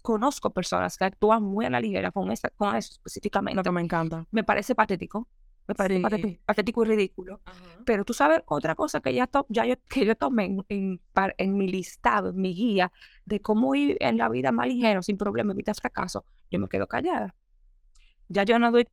conozco 0.02 0.52
personas 0.52 0.98
que 0.98 1.06
actúan 1.06 1.42
muy 1.42 1.66
a 1.66 1.70
la 1.70 1.80
ligera 1.82 2.12
con, 2.12 2.32
esa, 2.32 2.50
con 2.52 2.76
eso 2.76 2.94
específicamente. 2.94 3.56
Lo 3.56 3.64
que 3.64 3.72
me 3.72 3.82
encanta. 3.82 4.26
Me 4.32 4.44
parece 4.44 4.76
patético. 4.76 5.28
Me 5.68 5.74
parece 5.74 5.96
Sí. 5.98 6.04
patético, 6.04 6.44
patético 6.46 6.84
y 6.84 6.88
ridículo. 6.90 7.42
Pero 7.86 8.06
tú 8.06 8.14
sabes 8.14 8.44
otra 8.46 8.76
cosa 8.76 9.00
que 9.00 9.12
ya, 9.16 9.26
to- 9.26 9.48
ya 9.50 9.66
yo, 9.66 9.74
que 9.90 10.06
yo 10.06 10.16
tomé 10.16 10.58
en, 10.70 11.02
en 11.38 11.58
mi 11.58 11.68
listado, 11.68 12.30
en 12.30 12.36
mi 12.36 12.54
guía 12.54 12.92
de 13.26 13.40
cómo 13.42 13.74
ir 13.74 13.98
en 14.00 14.18
la 14.20 14.30
vida 14.30 14.52
más 14.52 14.68
ligero, 14.68 15.02
sin 15.02 15.18
problema, 15.18 15.54
evitar 15.54 15.74
fracaso, 15.74 16.24
yo 16.52 16.60
me 16.60 16.68
quedo 16.70 16.86
callada. 16.86 17.34
Ya 18.28 18.44
yo 18.44 18.60
no 18.60 18.72
doy, 18.72 18.88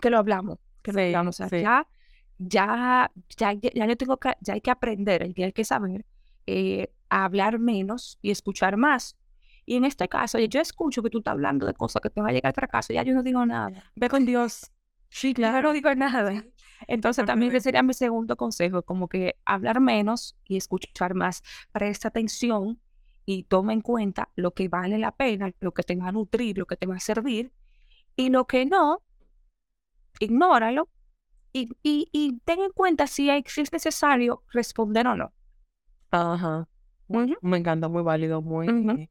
que 0.00 0.08
lo 0.08 0.16
hablamos, 0.16 0.58
que 0.84 0.92
Sí, 0.92 1.00
hablamos. 1.00 1.36
O 1.40 1.48
sea, 1.48 1.50
sí. 1.50 1.62
ya, 1.62 1.88
ya, 2.38 3.10
ya, 3.38 3.52
ya, 3.54 3.70
ya 3.74 3.86
yo 3.86 3.96
tengo 3.96 4.18
que, 4.18 4.34
ya 4.40 4.54
hay 4.54 4.60
que 4.62 4.70
aprender, 4.70 5.32
y 5.36 5.42
hay 5.42 5.52
que 5.52 5.64
saber 5.64 6.06
eh, 6.46 6.92
a 7.10 7.24
hablar 7.24 7.58
menos 7.58 8.18
y 8.22 8.30
escuchar 8.30 8.76
más. 8.76 9.16
Y 9.66 9.76
en 9.76 9.84
este 9.84 10.08
caso, 10.08 10.38
yo 10.38 10.60
escucho 10.60 11.02
que 11.02 11.10
tú 11.10 11.18
estás 11.18 11.32
hablando 11.32 11.66
de 11.66 11.74
cosas 11.74 12.02
que 12.02 12.10
te 12.10 12.20
va 12.20 12.28
a 12.28 12.32
llegar 12.32 12.50
al 12.50 12.54
fracaso, 12.54 12.92
ya 12.92 13.02
yo 13.02 13.14
no 13.14 13.22
digo 13.22 13.44
nada. 13.46 13.92
Ve 13.96 14.08
con 14.10 14.26
Dios. 14.26 14.70
Sí, 15.10 15.34
Ya 15.38 15.62
no 15.62 15.72
digo 15.72 15.94
nada. 15.94 16.44
Entonces 16.88 17.24
también 17.24 17.50
ese 17.52 17.60
sería 17.62 17.82
mi 17.82 17.94
segundo 17.94 18.36
consejo, 18.36 18.82
como 18.82 19.08
que 19.08 19.36
hablar 19.44 19.80
menos 19.80 20.36
y 20.44 20.56
escuchar 20.56 21.14
más. 21.14 21.42
Presta 21.72 22.08
atención 22.08 22.80
y 23.24 23.44
toma 23.44 23.72
en 23.72 23.80
cuenta 23.80 24.30
lo 24.36 24.52
que 24.54 24.68
vale 24.68 24.98
la 24.98 25.12
pena, 25.12 25.52
lo 25.60 25.72
que 25.72 25.82
te 25.82 25.96
va 25.96 26.08
a 26.08 26.12
nutrir, 26.12 26.58
lo 26.58 26.66
que 26.66 26.76
te 26.76 26.86
va 26.86 26.96
a 26.96 27.00
servir 27.00 27.52
y 28.16 28.30
lo 28.30 28.46
que 28.46 28.66
no, 28.66 29.03
ignóralo 30.18 30.88
y, 31.52 31.68
y, 31.82 32.08
y 32.12 32.38
ten 32.44 32.60
en 32.60 32.70
cuenta 32.70 33.06
si, 33.06 33.30
hay, 33.30 33.44
si 33.46 33.60
es 33.60 33.72
necesario 33.72 34.42
responder 34.52 35.06
o 35.06 35.16
no. 35.16 35.32
Ajá. 36.10 36.68
Ujú. 37.08 37.34
Me 37.42 37.58
encanta, 37.58 37.88
muy 37.88 38.02
válido, 38.02 38.42
muy... 38.42 38.68
Ujú. 38.68 39.08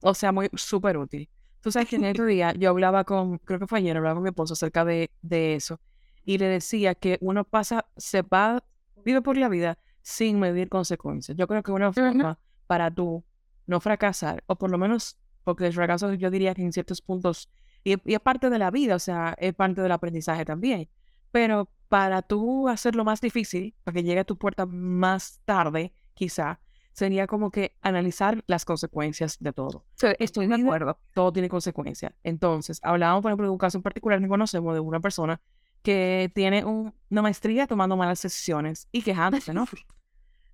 O 0.00 0.14
sea, 0.14 0.32
muy 0.32 0.50
súper 0.54 0.98
útil. 0.98 1.30
Tú 1.60 1.72
sabes 1.72 1.88
que 1.88 1.96
en 1.96 2.04
el 2.04 2.10
otro 2.10 2.26
día 2.26 2.52
yo 2.52 2.68
hablaba 2.70 3.04
con, 3.04 3.38
creo 3.38 3.58
que 3.58 3.66
fue 3.66 3.78
ayer, 3.78 3.96
hablaba 3.96 4.16
con 4.16 4.22
mi 4.22 4.28
esposo 4.28 4.52
acerca 4.52 4.84
de, 4.84 5.10
de 5.22 5.54
eso. 5.54 5.80
Y 6.24 6.36
le 6.38 6.46
decía 6.46 6.94
que 6.94 7.16
uno 7.22 7.44
pasa, 7.44 7.86
se 7.96 8.22
va, 8.22 8.62
vive 9.04 9.22
por 9.22 9.38
la 9.38 9.48
vida 9.48 9.78
sin 10.02 10.38
medir 10.38 10.68
consecuencias. 10.68 11.36
Yo 11.38 11.46
creo 11.46 11.62
que 11.62 11.72
una 11.72 11.92
forma 11.92 12.38
para 12.66 12.90
tú 12.90 13.24
no 13.66 13.80
fracasar, 13.80 14.44
o 14.46 14.56
por 14.56 14.70
lo 14.70 14.76
menos, 14.76 15.16
porque 15.42 15.66
el 15.66 15.72
fracaso 15.72 16.12
yo 16.12 16.30
diría 16.30 16.54
que 16.54 16.62
en 16.62 16.72
ciertos 16.72 17.00
puntos, 17.00 17.48
y, 17.84 17.96
y 18.10 18.14
es 18.14 18.20
parte 18.20 18.50
de 18.50 18.58
la 18.58 18.70
vida, 18.70 18.96
o 18.96 18.98
sea, 18.98 19.34
es 19.38 19.54
parte 19.54 19.80
del 19.82 19.92
aprendizaje 19.92 20.44
también. 20.44 20.88
Pero 21.30 21.68
para 21.88 22.22
tú 22.22 22.68
hacerlo 22.68 23.04
más 23.04 23.20
difícil, 23.20 23.74
para 23.84 23.94
que 23.94 24.02
llegue 24.02 24.20
a 24.20 24.24
tu 24.24 24.36
puerta 24.38 24.66
más 24.66 25.40
tarde, 25.44 25.92
quizá, 26.14 26.60
sería 26.92 27.26
como 27.26 27.50
que 27.50 27.76
analizar 27.82 28.42
las 28.46 28.64
consecuencias 28.64 29.36
de 29.40 29.52
todo 29.52 29.84
Sí, 29.96 30.06
Estoy 30.20 30.46
de 30.46 30.54
acuerdo. 30.54 30.98
todo 31.12 31.32
tiene 31.32 31.48
consecuencias. 31.48 32.12
Entonces, 32.22 32.78
hablábamos, 32.84 33.22
por 33.22 33.30
ejemplo, 33.30 33.46
de 33.46 33.50
un 33.52 33.58
caso 33.58 33.78
en 33.78 33.82
particular 33.82 34.20
que 34.20 34.28
conocemos 34.28 34.74
de 34.74 34.80
una 34.80 35.00
persona 35.00 35.40
que 35.82 36.30
tiene 36.34 36.64
un- 36.64 36.94
una 37.10 37.22
maestría 37.22 37.66
tomando 37.66 37.96
malas 37.96 38.22
decisiones 38.22 38.88
y 38.92 39.02
quejándose, 39.02 39.52
¿no? 39.52 39.66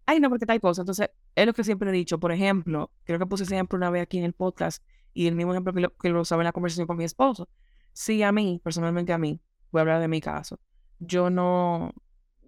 Ay, 0.06 0.18
no, 0.18 0.28
porque 0.30 0.46
tal 0.46 0.60
cosa. 0.60 0.82
Entonces, 0.82 1.10
es 1.37 1.46
lo 1.46 1.52
que 1.52 1.62
siempre 1.62 1.90
he 1.90 1.92
dicho. 1.92 2.18
Por 2.18 2.32
ejemplo, 2.32 2.90
creo 3.04 3.18
que 3.18 3.26
puse 3.26 3.44
ese 3.44 3.54
ejemplo 3.54 3.76
una 3.76 3.90
vez 3.90 4.02
aquí 4.02 4.18
en 4.18 4.25
el 4.25 4.32
podcast 4.32 4.82
y 5.12 5.26
el 5.26 5.34
mismo 5.34 5.52
ejemplo 5.52 5.72
que 5.72 5.80
lo, 5.80 5.96
que 5.96 6.08
lo 6.08 6.20
usaba 6.20 6.42
en 6.42 6.46
la 6.46 6.52
conversación 6.52 6.86
con 6.86 6.96
mi 6.96 7.04
esposo. 7.04 7.48
Si 7.92 8.22
a 8.22 8.32
mí, 8.32 8.60
personalmente 8.62 9.12
a 9.12 9.18
mí, 9.18 9.40
voy 9.72 9.80
a 9.80 9.82
hablar 9.82 10.00
de 10.00 10.08
mi 10.08 10.20
caso, 10.20 10.58
yo 10.98 11.30
no, 11.30 11.92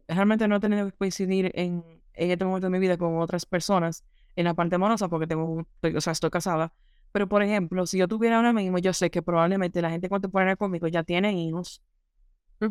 realmente 0.08 0.46
no 0.48 0.56
he 0.56 0.60
tenido 0.60 0.86
que 0.86 0.96
coincidir 0.96 1.50
en, 1.54 1.84
en 2.14 2.30
este 2.30 2.44
momento 2.44 2.66
de 2.66 2.70
mi 2.70 2.78
vida 2.78 2.96
con 2.96 3.18
otras 3.18 3.46
personas 3.46 4.04
en 4.36 4.44
la 4.44 4.54
parte 4.54 4.76
amorosa 4.76 5.08
porque 5.08 5.26
tengo, 5.26 5.66
o 5.82 6.00
sea, 6.00 6.12
estoy 6.12 6.30
casada. 6.30 6.72
Pero, 7.12 7.28
por 7.28 7.42
ejemplo, 7.42 7.86
si 7.86 7.98
yo 7.98 8.08
tuviera 8.08 8.36
ahora 8.36 8.52
mismo, 8.52 8.78
yo 8.78 8.92
sé 8.92 9.10
que 9.10 9.22
probablemente 9.22 9.82
la 9.82 9.90
gente 9.90 10.08
contemporánea 10.08 10.56
conmigo 10.56 10.88
ya 10.88 11.02
tiene 11.02 11.32
hijos. 11.34 11.82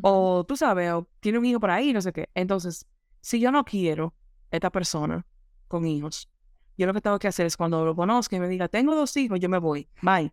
O 0.01 0.45
tú 0.48 0.55
sabes, 0.55 0.91
o 0.93 1.07
tiene 1.19 1.38
un 1.38 1.45
hijo 1.45 1.60
por 1.60 1.69
ahí, 1.69 1.93
no 1.93 2.01
sé 2.01 2.12
qué. 2.12 2.29
Entonces, 2.33 2.88
si 3.19 3.39
yo 3.39 3.51
no 3.51 3.63
quiero 3.63 4.15
esta 4.50 4.71
persona 4.71 5.25
con 5.67 5.86
hijos, 5.86 6.29
yo 6.78 6.88
lo 6.88 6.94
que 6.94 7.01
tengo 7.01 7.20
que 7.20 7.28
hacer 7.28 7.46
es 7.46 7.58
cuando 7.58 7.86
lo 7.86 7.96
conozca 7.96 8.36
y 8.36 8.40
me 8.40 8.48
diga, 8.48 8.68
tengo 8.68 8.96
dos 8.96 9.16
hijos, 9.18 9.40
yo 9.40 9.50
me 9.50 9.58
voy. 9.60 9.88
Bye. 10.01 10.32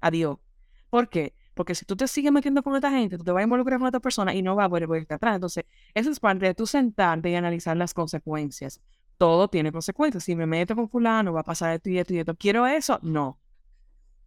Adiós. 0.00 0.38
¿Por 0.90 1.08
qué? 1.08 1.34
Porque 1.54 1.74
si 1.74 1.84
tú 1.84 1.96
te 1.96 2.06
sigues 2.06 2.30
metiendo 2.32 2.62
con 2.62 2.74
esta 2.76 2.90
gente, 2.90 3.18
tú 3.18 3.24
te 3.24 3.32
vas 3.32 3.40
a 3.40 3.44
involucrar 3.44 3.78
con 3.80 3.88
esta 3.88 3.98
persona 4.00 4.32
y 4.32 4.42
no 4.42 4.54
va 4.54 4.64
a 4.64 4.68
poder 4.68 4.86
volverte 4.86 5.14
atrás. 5.14 5.34
Entonces, 5.34 5.64
eso 5.92 6.10
es 6.10 6.20
parte 6.20 6.46
de 6.46 6.54
tú 6.54 6.66
sentarte 6.66 7.30
y 7.30 7.34
analizar 7.34 7.76
las 7.76 7.92
consecuencias. 7.94 8.80
Todo 9.16 9.48
tiene 9.48 9.72
consecuencias. 9.72 10.22
Si 10.22 10.36
me 10.36 10.46
meto 10.46 10.76
con 10.76 10.88
fulano, 10.88 11.32
va 11.32 11.40
a 11.40 11.44
pasar 11.44 11.74
esto 11.74 11.90
y 11.90 11.98
esto 11.98 12.14
y 12.14 12.18
esto. 12.20 12.36
¿Quiero 12.36 12.66
eso? 12.66 13.00
No. 13.02 13.40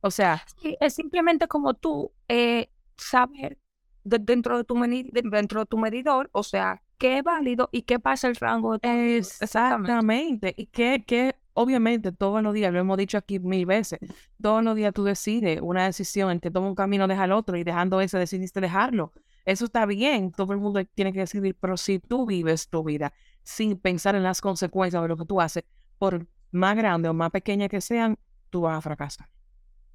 O 0.01 0.11
sea, 0.11 0.43
Sí, 0.61 0.75
es 0.81 0.93
simplemente 0.93 1.47
como 1.47 1.73
tú 1.73 2.11
eh, 2.27 2.69
saber 2.97 3.57
de- 4.03 4.19
dentro, 4.19 4.57
de 4.57 4.63
tu 4.65 4.75
meni- 4.75 5.09
de- 5.11 5.21
dentro 5.29 5.61
de 5.61 5.65
tu 5.67 5.77
medidor, 5.77 6.29
o 6.33 6.43
sea, 6.43 6.81
qué 6.97 7.19
es 7.19 7.23
válido 7.23 7.69
y 7.71 7.83
qué 7.83 7.99
pasa 7.99 8.27
el 8.27 8.35
rango 8.35 8.73
de 8.73 8.79
tu 8.79 8.87
Exactamente. 8.89 10.53
Y 10.57 10.65
que, 10.65 11.03
que 11.05 11.35
obviamente 11.53 12.11
todos 12.11 12.41
los 12.41 12.53
días, 12.53 12.71
lo 12.71 12.79
hemos 12.79 12.97
dicho 12.97 13.17
aquí 13.17 13.39
mil 13.39 13.65
veces, 13.65 13.99
todos 14.41 14.63
los 14.63 14.75
días 14.75 14.93
tú 14.93 15.03
decides 15.03 15.59
una 15.61 15.85
decisión, 15.85 16.31
el 16.31 16.41
que 16.41 16.51
toma 16.51 16.67
un 16.67 16.75
camino 16.75 17.07
deja 17.07 17.25
el 17.25 17.31
otro 17.31 17.57
y 17.57 17.63
dejando 17.63 18.01
ese 18.01 18.17
decidiste 18.17 18.61
dejarlo. 18.61 19.11
Eso 19.45 19.65
está 19.65 19.85
bien, 19.85 20.31
todo 20.31 20.53
el 20.53 20.59
mundo 20.59 20.83
tiene 20.93 21.11
que 21.11 21.19
decidir, 21.19 21.55
pero 21.59 21.77
si 21.77 21.99
tú 21.99 22.25
vives 22.25 22.69
tu 22.69 22.83
vida 22.83 23.13
sin 23.43 23.77
pensar 23.77 24.15
en 24.15 24.23
las 24.23 24.39
consecuencias 24.39 25.01
de 25.01 25.07
lo 25.07 25.17
que 25.17 25.25
tú 25.25 25.41
haces, 25.41 25.63
por 25.97 26.27
más 26.51 26.75
grande 26.75 27.09
o 27.09 27.13
más 27.13 27.31
pequeña 27.31 27.67
que 27.67 27.81
sean, 27.81 28.17
tú 28.49 28.61
vas 28.61 28.77
a 28.77 28.81
fracasar. 28.81 29.29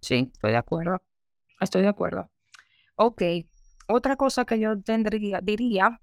Sí, 0.01 0.31
estoy 0.33 0.53
de 0.53 0.57
acuerdo. 0.57 1.01
Estoy 1.61 1.83
de 1.83 1.89
acuerdo. 1.89 2.31
Ok, 2.97 3.23
otra 3.89 4.17
cosa 4.17 4.45
que 4.45 4.59
yo 4.59 4.81
tendría, 4.81 5.41
diría 5.41 6.01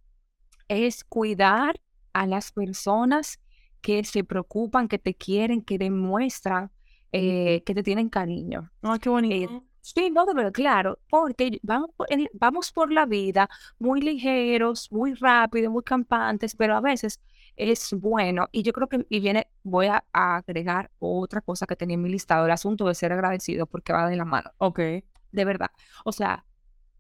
es 0.68 1.04
cuidar 1.04 1.80
a 2.14 2.28
las 2.28 2.52
personas 2.52 3.40
que 3.84 4.04
se 4.06 4.24
preocupan, 4.24 4.88
que 4.88 4.98
te 5.00 5.14
quieren, 5.16 5.62
que 5.62 5.78
demuestran 5.78 6.72
eh, 7.12 7.62
que 7.66 7.76
te 7.76 7.84
tienen 7.84 8.10
cariño. 8.10 8.72
Ay, 8.82 9.00
qué 9.00 9.10
bonito. 9.10 9.64
Sí, 9.82 10.10
no, 10.10 10.26
de 10.26 10.34
verdad, 10.34 10.54
claro, 10.54 10.98
porque 11.10 11.60
vamos 11.62 11.92
por, 11.98 12.08
en- 12.12 12.30
vamos 12.34 12.72
por 12.72 12.92
la 12.92 13.06
vida 13.06 13.50
muy 13.80 14.02
ligeros, 14.02 14.90
muy 14.92 15.14
rápidos, 15.14 15.72
muy 15.74 15.84
campantes, 15.84 16.56
pero 16.56 16.76
a 16.76 16.82
veces 16.82 17.20
es 17.58 17.94
bueno. 17.94 18.48
Y 18.54 18.64
yo 18.64 18.72
creo 18.74 18.88
que, 18.88 19.06
y 19.10 19.20
viene, 19.20 19.48
voy 19.64 19.88
a, 19.88 20.06
a 20.14 20.38
agregar 20.38 20.90
otra 21.00 21.42
cosa 21.42 21.66
que 21.68 21.76
tenía 21.76 21.96
en 21.96 22.02
mi 22.02 22.10
listado, 22.10 22.46
el 22.46 22.52
asunto 22.52 22.88
de 22.88 22.96
ser 22.96 23.12
agradecido, 23.12 23.66
porque 23.68 23.94
va 23.94 24.08
de 24.10 24.16
la 24.16 24.26
mano, 24.26 24.52
Ok. 24.58 24.80
de 24.80 25.46
verdad. 25.46 25.70
O 26.06 26.12
sea, 26.14 26.46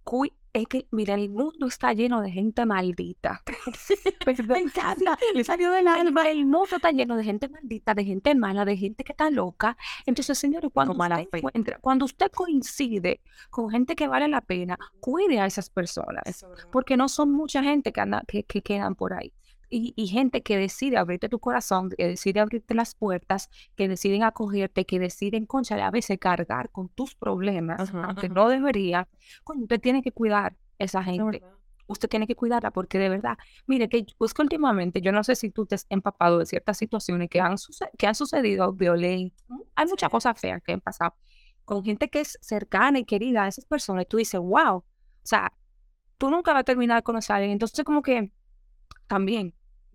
cui- 0.03 0.33
es 0.53 0.67
que, 0.67 0.87
mira, 0.91 1.15
el 1.15 1.29
mundo 1.29 1.65
está 1.67 1.93
lleno 1.93 2.21
de 2.21 2.29
gente 2.31 2.65
maldita. 2.65 3.41
Me 4.47 4.59
encanta. 4.59 5.17
Le 5.33 5.43
salió 5.43 5.71
del 5.71 5.87
alma. 5.87 6.29
El 6.29 6.45
mundo 6.45 6.75
está 6.75 6.91
lleno 6.91 7.15
de 7.17 7.23
gente 7.23 7.49
maldita, 7.49 7.93
de 7.93 8.05
gente 8.05 8.35
mala, 8.35 8.63
de 8.65 8.77
gente 8.77 9.03
que 9.03 9.13
está 9.13 9.29
loca. 9.29 9.77
Entonces, 10.05 10.37
señores, 10.37 10.69
cuando 10.73 10.93
mala 10.93 11.19
usted, 11.21 11.39
encuentra- 11.39 11.79
cuando 11.81 12.05
usted 12.05 12.31
coincide 12.31 13.21
con 13.49 13.69
gente 13.69 13.95
que 13.95 14.07
vale 14.07 14.27
la 14.27 14.41
pena, 14.41 14.77
cuide 14.99 15.39
a 15.39 15.45
esas 15.45 15.69
personas, 15.69 16.45
porque 16.71 16.97
no 16.97 17.09
son 17.09 17.31
mucha 17.31 17.63
gente 17.63 17.91
que, 17.91 18.01
anda, 18.01 18.23
que, 18.27 18.43
que 18.43 18.61
quedan 18.61 18.95
por 18.95 19.13
ahí. 19.13 19.33
Y, 19.75 19.93
y 19.95 20.07
gente 20.07 20.43
que 20.43 20.55
decide 20.55 20.97
abrirte 20.97 21.29
tu 21.29 21.39
corazón, 21.39 21.89
que 21.89 22.07
decide 22.07 22.39
abrirte 22.39 22.75
las 22.75 22.93
puertas, 22.93 23.49
que 23.75 23.87
deciden 23.87 24.21
acogerte, 24.21 24.85
que 24.85 24.99
deciden, 24.99 25.47
concha, 25.47 25.75
a 25.83 25.89
veces 25.89 26.19
cargar 26.19 26.69
con 26.69 26.89
tus 26.89 27.15
problemas, 27.15 27.91
aunque 27.91 28.29
no 28.29 28.49
debería. 28.49 29.07
Usted 29.45 29.81
tiene 29.81 30.03
que 30.03 30.11
cuidar 30.11 30.55
esa 30.77 31.03
gente. 31.03 31.41
usted 31.87 32.07
tiene 32.07 32.27
que 32.27 32.35
cuidarla 32.35 32.69
porque 32.71 32.99
de 32.99 33.09
verdad, 33.09 33.37
mire, 33.65 33.89
que 33.89 34.05
pues 34.17 34.33
que 34.33 34.43
últimamente, 34.43 35.01
yo 35.01 35.11
no 35.11 35.23
sé 35.23 35.35
si 35.35 35.49
tú 35.49 35.65
te 35.65 35.75
has 35.75 35.87
empapado 35.89 36.37
de 36.37 36.45
ciertas 36.45 36.77
situaciones 36.77 37.29
que 37.29 37.41
han, 37.41 37.55
que 37.97 38.05
han 38.05 38.15
sucedido, 38.15 38.73
violencia, 38.73 39.35
hay 39.75 39.87
muchas 39.87 40.09
cosas 40.09 40.39
feas 40.39 40.61
que 40.61 40.73
han 40.73 40.81
pasado 40.81 41.15
con 41.65 41.83
gente 41.83 42.09
que 42.09 42.21
es 42.21 42.37
cercana 42.41 42.99
y 42.99 43.05
querida 43.05 43.43
a 43.43 43.47
esas 43.47 43.65
personas 43.65 44.03
y 44.03 44.05
tú 44.05 44.17
dices, 44.17 44.39
wow, 44.39 44.77
o 44.77 44.85
sea, 45.23 45.51
tú 46.17 46.29
nunca 46.29 46.53
vas 46.53 46.61
a 46.61 46.63
terminar 46.63 46.97
de 46.97 47.03
conocer 47.03 47.33
a 47.33 47.37
alguien, 47.37 47.53
entonces 47.53 47.83
como 47.83 48.01
que 48.01 48.31
también, 49.07 49.53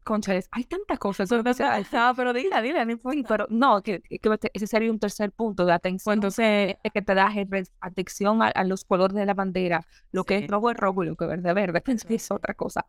concha, 0.08 0.32
hay 0.50 0.64
tantas 0.64 0.98
cosas, 0.98 1.30
o 1.30 1.54
sea, 1.54 1.82
Ah, 1.92 2.12
pero 2.16 2.32
dile, 2.32 2.60
dile, 2.62 2.84
no 2.84 2.92
importa. 2.92 3.22
pero 3.28 3.46
no, 3.50 3.82
que, 3.82 4.00
que 4.00 4.18
este- 4.32 4.50
ese 4.54 4.66
sería 4.66 4.90
un 4.90 4.98
tercer 4.98 5.30
punto 5.32 5.64
de 5.64 5.70
Pues 5.72 5.76
atención. 5.76 6.14
entonces, 6.14 6.76
que 6.92 7.02
te 7.02 7.14
da 7.14 7.30
atención 7.80 8.42
a, 8.42 8.46
a 8.48 8.64
los 8.64 8.84
colores 8.84 9.14
de 9.14 9.26
la 9.26 9.34
bandera, 9.34 9.86
lo 10.12 10.24
que 10.24 10.38
Sí. 10.38 10.44
es 10.44 10.50
rojo 10.50 10.70
es 10.70 10.76
rojo 10.76 11.04
y 11.04 11.06
lo 11.08 11.16
que 11.16 11.24
es 11.24 11.30
verde 11.30 11.52
verde, 11.52 11.82
que 12.08 12.14
es 12.14 12.30
otra 12.30 12.54
cosa. 12.54 12.86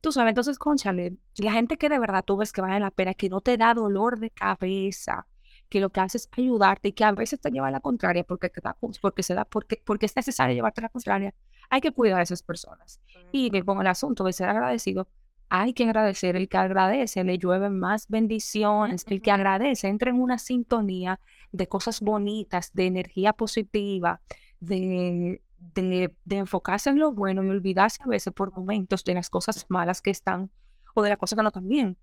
Tú 0.00 0.12
sabes, 0.12 0.30
entonces, 0.30 0.58
conchale, 0.58 1.16
la 1.38 1.52
gente 1.52 1.76
que 1.78 1.88
de 1.88 1.98
verdad 1.98 2.24
tú 2.24 2.36
ves 2.36 2.52
que 2.52 2.60
vale 2.60 2.78
la 2.80 2.90
pena, 2.90 3.14
que 3.14 3.28
no 3.28 3.40
te 3.40 3.56
da 3.56 3.72
dolor 3.74 4.18
de 4.18 4.30
cabeza, 4.30 5.26
que 5.68 5.80
lo 5.80 5.90
que 5.90 6.00
hace 6.00 6.18
es 6.18 6.28
ayudarte 6.36 6.88
y 6.88 6.92
que 6.92 7.04
a 7.04 7.12
veces 7.12 7.40
te 7.40 7.50
lleva 7.50 7.68
a 7.68 7.70
la 7.70 7.80
contraria 7.80 8.22
porque, 8.24 8.50
da- 8.62 8.76
porque, 9.00 9.22
se 9.22 9.34
da, 9.34 9.44
porque, 9.44 9.82
porque 9.84 10.06
es 10.06 10.14
necesario 10.14 10.54
llevarte 10.54 10.80
a 10.80 10.82
la 10.82 10.88
contraria, 10.90 11.34
hay 11.70 11.80
que 11.80 11.90
cuidar 11.92 12.20
a 12.20 12.22
esas 12.22 12.42
personas. 12.42 13.00
Y 13.32 13.50
que 13.50 13.64
con 13.64 13.80
el 13.80 13.86
asunto 13.88 14.22
de 14.24 14.32
ser 14.32 14.48
agradecido, 14.48 15.08
hay 15.48 15.72
que 15.72 15.84
agradecer. 15.84 16.36
El 16.36 16.48
que 16.48 16.56
agradece 16.56 17.24
le 17.24 17.38
llueven 17.38 17.78
más 17.78 18.08
bendiciones. 18.08 19.04
El 19.08 19.22
que 19.22 19.30
agradece 19.30 19.88
entra 19.88 20.10
en 20.10 20.20
una 20.20 20.38
sintonía 20.38 21.20
de 21.52 21.68
cosas 21.68 22.00
bonitas, 22.00 22.72
de 22.72 22.86
energía 22.86 23.32
positiva, 23.32 24.20
de, 24.60 25.42
de, 25.74 26.14
de 26.24 26.36
enfocarse 26.36 26.90
en 26.90 26.98
lo 26.98 27.12
bueno 27.12 27.42
y 27.44 27.48
olvidarse 27.48 28.02
a 28.02 28.08
veces 28.08 28.32
por 28.32 28.52
momentos 28.52 29.04
de 29.04 29.14
las 29.14 29.30
cosas 29.30 29.66
malas 29.68 30.02
que 30.02 30.10
están 30.10 30.50
o 30.94 31.02
de 31.02 31.10
las 31.10 31.18
cosas 31.18 31.36
que 31.36 31.42
no 31.42 31.48
están 31.48 31.68
bien. 31.68 31.96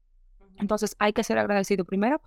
Entonces 0.57 0.95
hay 1.00 1.13
que 1.13 1.23
ser 1.23 1.38
agradecido. 1.38 1.85
Primero, 1.85 2.21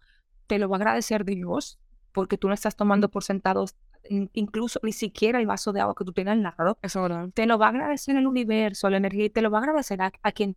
te 0.47 0.59
lo 0.59 0.69
va 0.69 0.77
a 0.77 0.79
agradecer 0.79 1.25
Dios, 1.25 1.79
porque 2.13 2.39
tú 2.39 2.49
no 2.49 2.55
estás 2.55 2.77
tomando 2.77 3.11
por 3.11 3.25
sentados 3.25 3.77
incluso 4.09 4.79
ni 4.83 4.93
siquiera 4.93 5.39
el 5.41 5.47
vaso 5.47 5.73
de 5.73 5.81
agua 5.81 5.95
que 5.97 6.05
tú 6.05 6.13
tienes 6.13 6.33
al 6.33 6.43
lado. 6.43 6.79
Eso 6.83 7.03
verdad. 7.03 7.29
Te 7.35 7.47
lo 7.47 7.59
va 7.59 7.67
a 7.67 7.69
agradecer 7.71 8.17
el 8.17 8.27
universo, 8.27 8.89
la 8.91 8.99
energía, 8.99 9.27
y 9.27 9.31
te 9.31 9.43
lo 9.43 9.51
va 9.51 9.59
a 9.59 9.63
agradecer 9.63 10.01
a, 10.01 10.33
quien 10.33 10.57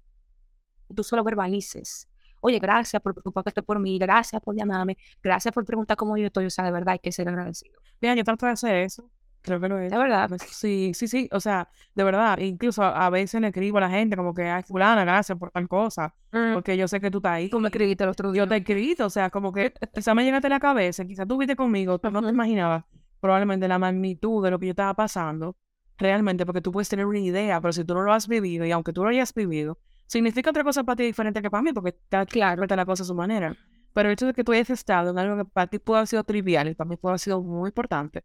tú 0.94 1.04
solo 1.04 1.24
verbalices. 1.24 2.08
Oye, 2.42 2.60
gracias 2.60 3.02
por 3.02 3.14
preocuparte 3.14 3.62
por 3.62 3.80
mí, 3.80 4.00
gracias 4.00 4.42
por 4.42 4.56
llamarme, 4.56 4.98
gracias 5.22 5.54
por 5.54 5.66
preguntar 5.66 5.98
cómo 5.98 6.18
yo 6.18 6.28
estoy. 6.28 6.46
O 6.46 6.50
sea, 6.50 6.64
de 6.66 6.72
verdad 6.72 6.94
hay 6.94 7.00
que 7.00 7.12
ser 7.12 7.28
agradecido. 7.28 7.80
Bien, 8.00 8.16
yo 8.16 8.24
trato 8.24 8.46
de 8.46 8.54
hacer 8.54 8.76
eso. 8.76 9.10
Creo 9.42 9.60
que 9.60 9.70
lo 9.70 9.80
es. 9.80 9.92
De 9.92 9.98
verdad. 9.98 10.30
Sí, 10.50 10.92
sí, 10.94 11.08
sí. 11.08 11.30
O 11.32 11.40
sea, 11.40 11.70
de 11.96 12.04
verdad. 12.04 12.38
Incluso 12.40 12.84
a, 12.84 13.10
veces 13.10 13.40
le 13.40 13.48
escribo 13.48 13.78
a 13.78 13.82
la 13.82 13.90
gente 13.90 14.18
como 14.18 14.34
que, 14.34 14.44
ay, 14.44 14.64
fulana, 14.64 15.04
gracias 15.04 15.38
por 15.38 15.52
tal 15.52 15.68
cosa. 15.68 16.14
Mm. 16.32 16.54
Porque 16.54 16.76
yo 16.76 16.88
sé 16.88 17.00
que 17.00 17.10
tú 17.10 17.20
estás 17.20 17.34
ahí. 17.34 17.50
Tú 17.50 17.60
me 17.60 17.70
escribiste 17.70 18.04
el 18.04 18.10
otro 18.10 18.32
día. 18.32 18.44
Yo 18.44 18.48
te 18.50 18.56
he 18.56 18.58
escrito. 18.58 19.06
O 19.06 19.10
sea, 19.10 19.30
como 19.30 19.54
que 19.54 19.74
quizá 19.94 20.14
me 20.14 20.24
llegaste 20.24 20.48
a 20.48 20.50
la 20.50 20.60
cabeza. 20.60 21.06
Quizás 21.06 21.28
tú 21.28 21.38
viste 21.38 21.56
conmigo. 21.56 22.00
Tú 22.00 22.12
no 22.12 22.22
te 22.22 22.30
imaginabas 22.30 22.84
probablemente 23.20 23.68
la 23.68 23.80
magnitud 23.80 24.44
de 24.44 24.52
lo 24.52 24.60
que 24.60 24.68
yo 24.68 24.72
estaba 24.72 24.94
pasando. 24.94 25.56
Realmente, 25.98 26.46
porque 26.46 26.62
tú 26.62 26.72
puedes 26.72 26.88
tener 26.88 27.06
una 27.06 27.20
idea, 27.20 27.60
pero 27.60 27.74
si 27.74 27.84
tú 27.84 27.94
no 27.94 28.02
lo 28.04 28.14
has 28.14 28.28
vivido, 28.28 28.66
y 28.66 28.72
aunque 28.72 28.94
tú 28.94 29.04
lo 29.04 29.10
hayas 29.10 29.34
vivido, 29.34 29.80
significa 30.10 30.50
otra 30.50 30.64
cosa 30.64 30.84
para 30.84 30.98
ti 30.98 31.04
diferente 31.04 31.42
que 31.42 31.50
para 31.50 31.62
mí, 31.62 31.72
porque 31.72 31.90
está 31.90 32.26
claro, 32.26 32.64
está 32.64 32.76
la 32.76 32.86
cosa 32.86 33.04
a 33.04 33.06
su 33.06 33.16
manera. 33.16 33.56
Pero 33.94 34.10
el 34.10 34.14
hecho 34.14 34.26
de 34.26 34.34
que 34.34 34.44
tú 34.44 34.52
hayas 34.52 34.70
estado 34.72 35.12
en 35.12 35.20
algo 35.20 35.38
que 35.38 35.46
para 35.46 35.68
ti 35.68 35.80
puede 35.80 36.00
haber 36.00 36.08
sido 36.08 36.24
trivial 36.24 36.68
y 36.68 36.76
para 36.76 36.90
mí 36.90 36.98
puede 36.98 37.12
haber 37.12 37.20
sido 37.20 37.42
muy 37.42 37.70
importante, 37.70 38.24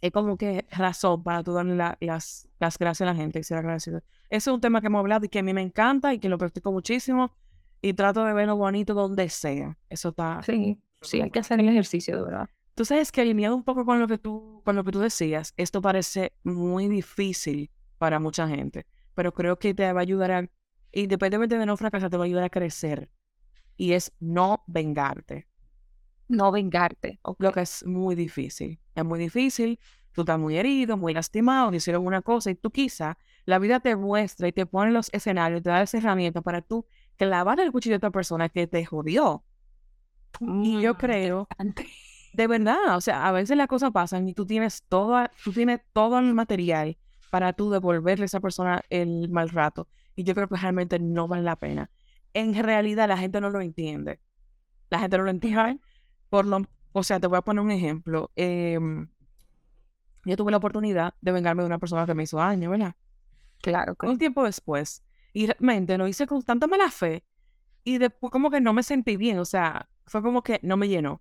es 0.00 0.12
como 0.12 0.36
que 0.36 0.66
razón 0.70 1.22
para 1.22 1.42
tú 1.42 1.54
darle 1.54 1.74
las, 1.74 2.48
las 2.60 2.78
gracias 2.78 3.08
a 3.08 3.12
la 3.12 3.16
gente 3.16 3.38
y 3.38 3.42
ser 3.42 3.58
agradecido. 3.58 4.02
Ese 4.28 4.50
es 4.50 4.54
un 4.54 4.60
tema 4.60 4.80
que 4.80 4.88
hemos 4.88 5.00
hablado 5.00 5.24
y 5.24 5.28
que 5.28 5.38
a 5.38 5.42
mí 5.42 5.54
me 5.54 5.62
encanta 5.62 6.12
y 6.12 6.18
que 6.18 6.28
lo 6.28 6.36
practico 6.36 6.70
muchísimo 6.70 7.32
y 7.80 7.94
trato 7.94 8.24
de 8.24 8.34
verlo 8.34 8.56
bonito 8.56 8.92
donde 8.92 9.28
sea. 9.30 9.78
Eso 9.88 10.10
está... 10.10 10.42
Sí, 10.42 10.78
sí, 11.00 11.22
hay 11.22 11.30
que 11.30 11.38
hacer 11.38 11.58
el 11.60 11.68
ejercicio, 11.68 12.16
de 12.16 12.22
verdad. 12.22 12.50
Tú 12.74 12.84
sabes 12.84 13.10
que 13.10 13.22
alineado 13.22 13.56
un 13.56 13.64
poco 13.64 13.86
con 13.86 13.98
lo 13.98 14.06
que 14.06 14.18
tú, 14.18 14.60
con 14.62 14.76
lo 14.76 14.84
que 14.84 14.92
tú 14.92 15.00
decías, 15.00 15.54
esto 15.56 15.80
parece 15.80 16.34
muy 16.44 16.88
difícil 16.88 17.70
para 17.96 18.20
mucha 18.20 18.46
gente, 18.46 18.86
pero 19.14 19.32
creo 19.32 19.58
que 19.58 19.72
te 19.72 19.90
va 19.90 20.00
a 20.00 20.02
ayudar 20.02 20.30
a, 20.30 20.46
independientemente 21.02 21.58
de 21.58 21.66
no 21.66 21.76
fracasar, 21.76 22.10
te 22.10 22.16
va 22.16 22.24
a 22.24 22.26
ayudar 22.26 22.44
a 22.44 22.50
crecer. 22.50 23.10
Y 23.76 23.92
es 23.92 24.12
no 24.20 24.64
vengarte 24.66 25.46
no 26.28 26.50
vengarte. 26.50 27.20
Lo 27.38 27.52
que 27.52 27.60
es 27.60 27.84
muy 27.84 28.14
difícil. 28.14 28.78
Es 28.94 29.04
muy 29.04 29.18
difícil. 29.18 29.78
Tú 30.12 30.22
estás 30.22 30.38
muy 30.38 30.56
herido, 30.56 30.96
muy 30.96 31.12
lastimado, 31.12 31.70
te 31.70 31.76
hicieron 31.76 32.06
una 32.06 32.22
cosa 32.22 32.50
y 32.50 32.54
tú 32.54 32.70
quizá 32.70 33.18
la 33.44 33.58
vida 33.58 33.80
te 33.80 33.96
muestra 33.96 34.48
y 34.48 34.52
te 34.52 34.64
pone 34.64 34.90
los 34.90 35.12
escenarios, 35.12 35.62
te 35.62 35.68
da 35.68 35.82
esa 35.82 35.98
herramienta 35.98 36.40
para 36.40 36.62
tú 36.62 36.86
clavar 37.16 37.60
el 37.60 37.70
cuchillo 37.70 37.96
a 37.96 37.98
otra 37.98 38.10
persona 38.10 38.48
que 38.48 38.66
te 38.66 38.82
jodió. 38.86 39.44
y 40.40 40.80
yo 40.80 40.94
mm, 40.94 40.96
creo, 40.96 41.48
de 42.32 42.46
verdad, 42.46 42.96
o 42.96 43.00
sea, 43.02 43.26
a 43.26 43.32
veces 43.32 43.58
las 43.58 43.66
cosas 43.66 43.90
pasan 43.90 44.26
y 44.26 44.32
tú 44.32 44.46
tienes 44.46 44.84
todo, 44.88 45.18
tú 45.44 45.52
tienes 45.52 45.80
todo 45.92 46.18
el 46.18 46.32
material 46.32 46.96
para 47.30 47.52
tú 47.52 47.68
devolverle 47.68 48.24
a 48.24 48.26
esa 48.26 48.40
persona 48.40 48.80
el 48.88 49.28
mal 49.28 49.50
rato. 49.50 49.86
Y 50.16 50.24
yo 50.24 50.34
creo 50.34 50.48
que 50.48 50.56
realmente 50.56 50.98
no 50.98 51.28
vale 51.28 51.42
la 51.42 51.56
pena. 51.56 51.90
En 52.32 52.54
realidad 52.54 53.06
la 53.08 53.16
gente 53.16 53.40
no 53.40 53.50
lo 53.50 53.60
entiende. 53.60 54.18
La 54.90 54.98
gente 54.98 55.18
no 55.18 55.24
lo 55.24 55.30
entiende 55.30 55.80
por 56.28 56.46
lo, 56.46 56.62
o 56.92 57.02
sea, 57.02 57.20
te 57.20 57.26
voy 57.26 57.38
a 57.38 57.42
poner 57.42 57.62
un 57.62 57.70
ejemplo. 57.70 58.30
Em, 58.36 59.08
yo 60.24 60.36
tuve 60.36 60.50
la 60.50 60.56
oportunidad 60.56 61.14
de 61.20 61.32
vengarme 61.32 61.62
de 61.62 61.66
una 61.66 61.78
persona 61.78 62.06
que 62.06 62.14
me 62.14 62.24
hizo 62.24 62.38
daño, 62.38 62.70
¿verdad? 62.70 62.94
Claro. 63.62 63.96
Un 64.02 64.18
tiempo 64.18 64.44
después. 64.44 65.04
Y 65.32 65.46
realmente 65.46 65.98
lo 65.98 66.08
hice 66.08 66.26
con 66.26 66.42
tanta 66.42 66.66
mala 66.66 66.90
fe. 66.90 67.24
Y 67.84 67.98
después 67.98 68.30
como 68.30 68.50
que 68.50 68.60
no 68.60 68.72
me 68.72 68.82
sentí 68.82 69.16
bien. 69.16 69.38
O 69.38 69.44
sea, 69.44 69.88
fue 70.06 70.22
como 70.22 70.42
que 70.42 70.58
no 70.62 70.76
me 70.76 70.88
llenó. 70.88 71.20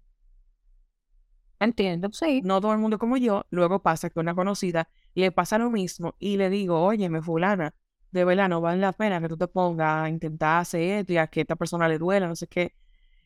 Entiendo, 1.59 2.09
sí. 2.11 2.41
No 2.43 2.59
todo 2.61 2.73
el 2.73 2.79
mundo 2.79 2.97
como 2.97 3.17
yo. 3.17 3.45
Luego 3.49 3.81
pasa 3.81 4.09
que 4.09 4.19
una 4.19 4.33
conocida 4.33 4.89
le 5.13 5.31
pasa 5.31 5.57
lo 5.57 5.69
mismo 5.69 6.15
y 6.19 6.37
le 6.37 6.49
digo, 6.49 6.81
oye, 6.83 7.09
me 7.09 7.21
fulana, 7.21 7.73
de 8.15 8.25
verdad 8.25 8.49
no 8.49 8.61
vale 8.61 8.79
la 8.81 8.93
pena 8.93 9.21
que 9.21 9.27
tú 9.27 9.37
te 9.37 9.47
pongas 9.47 10.05
a 10.05 10.09
intentar 10.09 10.61
hacer 10.61 10.81
esto 10.99 11.13
y 11.13 11.17
a 11.17 11.27
que 11.27 11.41
esta 11.41 11.55
persona 11.55 11.87
le 11.87 11.97
duela, 11.97 12.27
no 12.27 12.35
sé 12.35 12.47
qué. 12.47 12.73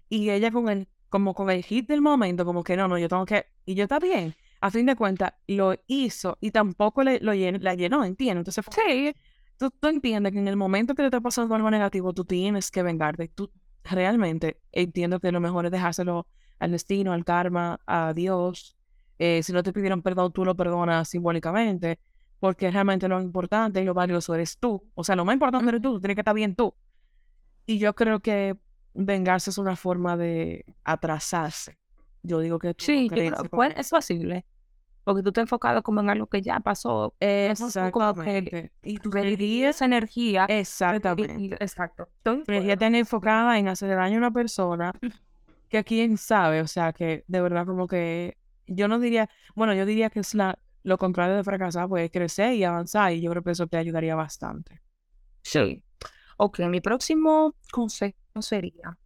Y 0.09 0.29
ella 0.31 0.51
con 0.51 0.69
el 0.69 0.87
como 1.09 1.33
con 1.33 1.49
el 1.49 1.63
hit 1.63 1.87
del 1.87 2.01
momento, 2.01 2.45
como 2.45 2.63
que 2.63 2.77
no, 2.77 2.87
no, 2.87 2.97
yo 2.97 3.09
tengo 3.09 3.25
que, 3.25 3.45
y 3.65 3.75
yo 3.75 3.83
está 3.83 3.99
bien. 3.99 4.35
A 4.61 4.71
fin 4.71 4.85
de 4.85 4.95
cuentas, 4.95 5.33
lo 5.47 5.73
hizo 5.87 6.37
y 6.41 6.51
tampoco 6.51 7.03
le, 7.03 7.19
lo 7.19 7.33
la 7.33 7.75
llenó, 7.75 8.03
entiendo. 8.03 8.41
Entonces, 8.41 8.65
sí, 8.71 9.15
tú, 9.57 9.71
tú, 9.71 9.87
entiendes 9.87 10.33
que 10.33 10.39
en 10.39 10.47
el 10.47 10.57
momento 10.57 10.93
que 10.95 11.03
te 11.03 11.07
está 11.07 11.21
pasando 11.21 11.55
algo 11.55 11.71
negativo, 11.71 12.13
tú 12.13 12.25
tienes 12.25 12.69
que 12.71 12.83
vengarte. 12.83 13.29
Tú 13.29 13.51
realmente 13.83 14.59
entiendo 14.71 15.19
que 15.19 15.31
lo 15.31 15.39
mejor 15.39 15.65
es 15.65 15.71
dejárselo 15.71 16.27
al 16.59 16.71
destino, 16.71 17.13
al 17.13 17.25
karma, 17.25 17.79
a 17.85 18.13
Dios. 18.13 18.75
Eh, 19.17 19.41
si 19.43 19.53
no 19.53 19.63
te 19.63 19.73
pidieron 19.73 20.01
perdón, 20.01 20.31
tú 20.33 20.45
lo 20.45 20.55
perdonas 20.55 21.09
simbólicamente, 21.09 21.99
porque 22.39 22.71
realmente 22.71 23.07
lo 23.07 23.21
importante 23.21 23.81
y 23.81 23.85
lo 23.85 23.93
valioso 23.93 24.33
eres 24.33 24.57
tú. 24.57 24.83
O 24.95 25.03
sea, 25.03 25.15
lo 25.15 25.25
más 25.25 25.33
importante 25.33 25.69
eres 25.69 25.81
tú, 25.81 25.93
tú 25.93 26.01
tienes 26.01 26.15
que 26.15 26.21
estar 26.21 26.35
bien 26.35 26.55
tú. 26.55 26.73
Y 27.65 27.79
yo 27.79 27.93
creo 27.93 28.19
que 28.21 28.57
vengarse 28.93 29.49
es 29.49 29.57
una 29.57 29.75
forma 29.75 30.17
de 30.17 30.65
atrasarse. 30.83 31.77
Yo 32.23 32.39
digo 32.39 32.59
que 32.59 32.75
sí, 32.77 33.09
es 33.75 33.89
posible. 33.89 34.45
Porque 35.03 35.23
tú 35.23 35.31
te 35.31 35.41
has 35.41 35.45
enfocado 35.45 35.81
como 35.81 36.01
en 36.01 36.09
algo 36.09 36.27
que 36.27 36.41
ya 36.41 36.59
pasó. 36.59 37.15
Exactamente. 37.19 38.71
y 38.83 38.97
tu 38.99 39.09
esa 39.15 39.85
energía. 39.85 40.45
Exactamente. 40.45 41.57
exacto. 41.59 42.09
Energía 42.23 42.73
está 42.73 42.87
enfocada 42.87 43.57
en 43.57 43.67
hacer 43.67 43.95
daño 43.95 44.15
a 44.15 44.17
una 44.19 44.31
persona 44.31 44.93
que 45.69 45.83
quién 45.83 46.17
sabe, 46.17 46.61
o 46.61 46.67
sea, 46.67 46.93
que 46.93 47.23
de 47.27 47.41
verdad 47.41 47.65
como 47.65 47.87
que 47.87 48.37
yo 48.67 48.87
no 48.87 48.99
diría, 48.99 49.29
bueno, 49.55 49.73
yo 49.73 49.85
diría 49.85 50.09
que 50.09 50.19
es 50.19 50.33
la, 50.35 50.59
lo 50.83 50.97
contrario 50.97 51.35
de 51.35 51.43
fracasar, 51.43 51.87
pues 51.87 52.09
crecer 52.11 52.53
y 52.53 52.63
avanzar 52.63 53.13
y 53.13 53.21
yo 53.21 53.31
creo 53.31 53.43
que 53.43 53.51
eso 53.51 53.67
te 53.67 53.77
ayudaría 53.77 54.15
bastante. 54.15 54.81
Sí. 55.41 55.83
Ok, 56.37 56.59
mi 56.59 56.79
próximo 56.79 57.55
consejo 57.71 58.15
sería 58.41 58.97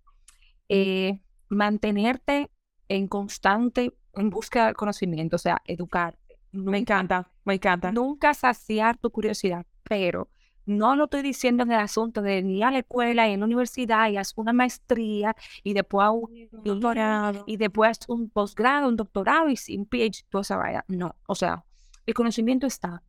eh, 0.69 1.19
mantenerte 1.49 2.51
en 2.87 3.07
constante, 3.07 3.93
en 4.13 4.29
busca 4.29 4.67
de 4.67 4.73
conocimiento, 4.73 5.37
o 5.37 5.39
sea, 5.39 5.61
educarte. 5.65 6.39
Me 6.51 6.77
encanta, 6.77 7.31
me 7.45 7.55
encanta. 7.55 7.91
Nunca 7.91 8.33
saciar 8.33 8.97
tu 8.97 9.09
curiosidad, 9.09 9.65
pero 9.83 10.29
no 10.65 10.95
lo 10.95 11.05
estoy 11.05 11.21
diciendo 11.21 11.63
en 11.63 11.71
el 11.71 11.79
asunto 11.79 12.21
de 12.21 12.39
ir 12.39 12.63
a 12.63 12.71
la 12.71 12.79
escuela 12.79 13.27
y 13.27 13.33
en 13.33 13.41
la 13.41 13.45
universidad 13.45 14.09
y 14.09 14.17
haz 14.17 14.33
una 14.35 14.53
maestría 14.53 15.35
y 15.63 15.73
después 15.73 16.09
un 16.11 16.49
doctorado 16.63 17.43
y 17.47 17.57
después 17.57 17.99
un 18.07 18.29
posgrado, 18.29 18.87
un 18.87 18.95
doctorado 18.95 19.49
y 19.49 19.57
sin 19.57 19.85
PhD, 19.85 20.25
toda 20.29 20.41
esa 20.41 20.57
vaya. 20.57 20.85
No, 20.87 21.15
o 21.27 21.35
sea, 21.35 21.63
el 22.05 22.13
conocimiento 22.13 22.67
está 22.67 23.03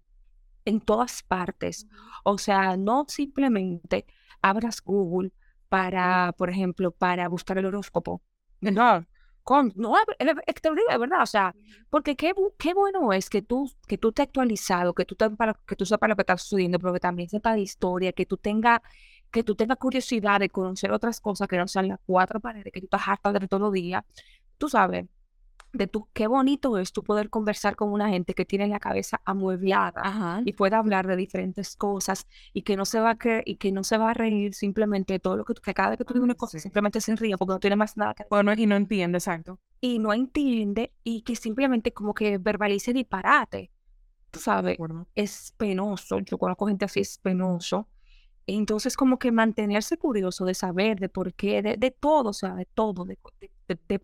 en 0.64 0.80
todas 0.80 1.22
partes. 1.22 1.86
O 2.24 2.38
sea, 2.38 2.76
no 2.76 3.04
simplemente 3.08 4.06
abras 4.40 4.82
Google 4.82 5.32
para, 5.68 6.32
por 6.36 6.50
ejemplo, 6.50 6.90
para 6.90 7.28
buscar 7.28 7.58
el 7.58 7.66
horóscopo. 7.66 8.22
No, 8.60 9.04
con, 9.44 9.72
no, 9.76 9.94
es 10.18 10.54
terrible, 10.60 10.98
¿verdad? 10.98 11.22
O 11.22 11.26
sea, 11.26 11.54
porque 11.90 12.16
qué, 12.16 12.32
qué 12.58 12.74
bueno 12.74 13.12
es 13.12 13.30
que 13.30 13.42
tú, 13.42 13.70
que 13.86 13.98
tú 13.98 14.10
te 14.10 14.22
actualizado, 14.22 14.94
que 14.94 15.04
tú, 15.04 15.14
te, 15.14 15.28
que 15.66 15.76
tú 15.76 15.86
sepas 15.86 16.08
lo 16.08 16.16
que 16.16 16.22
está 16.22 16.36
sucediendo, 16.38 16.78
pero 16.78 16.94
que 16.94 17.00
también 17.00 17.28
sepas 17.28 17.54
de 17.54 17.60
historia, 17.60 18.12
que 18.12 18.26
tú 18.26 18.36
tengas 18.38 18.80
que 19.30 19.42
tú 19.42 19.56
tengas 19.56 19.78
curiosidad 19.78 20.38
de 20.38 20.48
conocer 20.48 20.92
otras 20.92 21.20
cosas 21.20 21.48
que 21.48 21.58
no 21.58 21.66
sean 21.66 21.88
las 21.88 21.98
cuatro 22.06 22.38
paredes, 22.38 22.72
que 22.72 22.80
tú 22.80 22.86
estás 22.86 23.02
harta 23.06 23.32
de 23.32 23.48
todos 23.48 23.62
los 23.62 23.72
días. 23.72 24.04
Tú 24.58 24.68
sabes, 24.68 25.06
de 25.74 25.86
tu, 25.88 26.08
qué 26.12 26.26
bonito 26.26 26.78
es 26.78 26.92
tú 26.92 27.02
poder 27.02 27.28
conversar 27.28 27.76
con 27.76 27.92
una 27.92 28.08
gente 28.08 28.34
que 28.34 28.44
tiene 28.44 28.68
la 28.68 28.78
cabeza 28.78 29.20
amueblada 29.24 30.42
y 30.44 30.52
puede 30.52 30.76
hablar 30.76 31.06
de 31.06 31.16
diferentes 31.16 31.76
cosas 31.76 32.26
y 32.52 32.62
que 32.62 32.76
no 32.76 32.84
se 32.84 33.00
va 33.00 33.10
a 33.10 33.18
creer 33.18 33.42
y 33.44 33.56
que 33.56 33.72
no 33.72 33.84
se 33.84 33.98
va 33.98 34.10
a 34.10 34.14
reír 34.14 34.54
simplemente 34.54 35.14
de 35.14 35.18
todo 35.18 35.36
lo 35.36 35.44
que, 35.44 35.54
que 35.54 35.74
cada 35.74 35.90
vez 35.90 35.98
que 35.98 36.04
tú 36.04 36.14
dices 36.14 36.24
una 36.24 36.34
cosa 36.34 36.58
simplemente 36.58 37.00
se 37.00 37.16
ríe 37.16 37.36
porque 37.36 37.52
no 37.54 37.60
tiene 37.60 37.76
más 37.76 37.96
nada 37.96 38.14
que 38.14 38.22
decir. 38.22 38.30
Bueno, 38.30 38.52
y 38.56 38.66
no 38.66 38.76
entiende, 38.76 39.18
exacto. 39.18 39.58
Y 39.80 39.98
no 39.98 40.12
entiende 40.12 40.92
y 41.02 41.22
que 41.22 41.36
simplemente 41.36 41.92
como 41.92 42.14
que 42.14 42.38
verbalice 42.38 42.92
disparate. 42.92 43.70
Tú 44.30 44.40
sabes, 44.40 44.78
es 45.14 45.54
penoso. 45.56 46.18
Yo 46.20 46.38
conozco 46.38 46.66
gente 46.66 46.84
así, 46.84 47.00
es 47.00 47.18
penoso. 47.18 47.88
Entonces, 48.46 48.96
como 48.96 49.18
que 49.18 49.32
mantenerse 49.32 49.96
curioso 49.96 50.44
de 50.44 50.54
saber 50.54 51.00
de 51.00 51.08
por 51.08 51.32
qué, 51.34 51.62
de, 51.62 51.76
de 51.76 51.90
todo, 51.90 52.30
o 52.30 52.32
sea, 52.32 52.54
de 52.54 52.66
todo, 52.66 53.04
de, 53.04 53.18
de, 53.40 53.50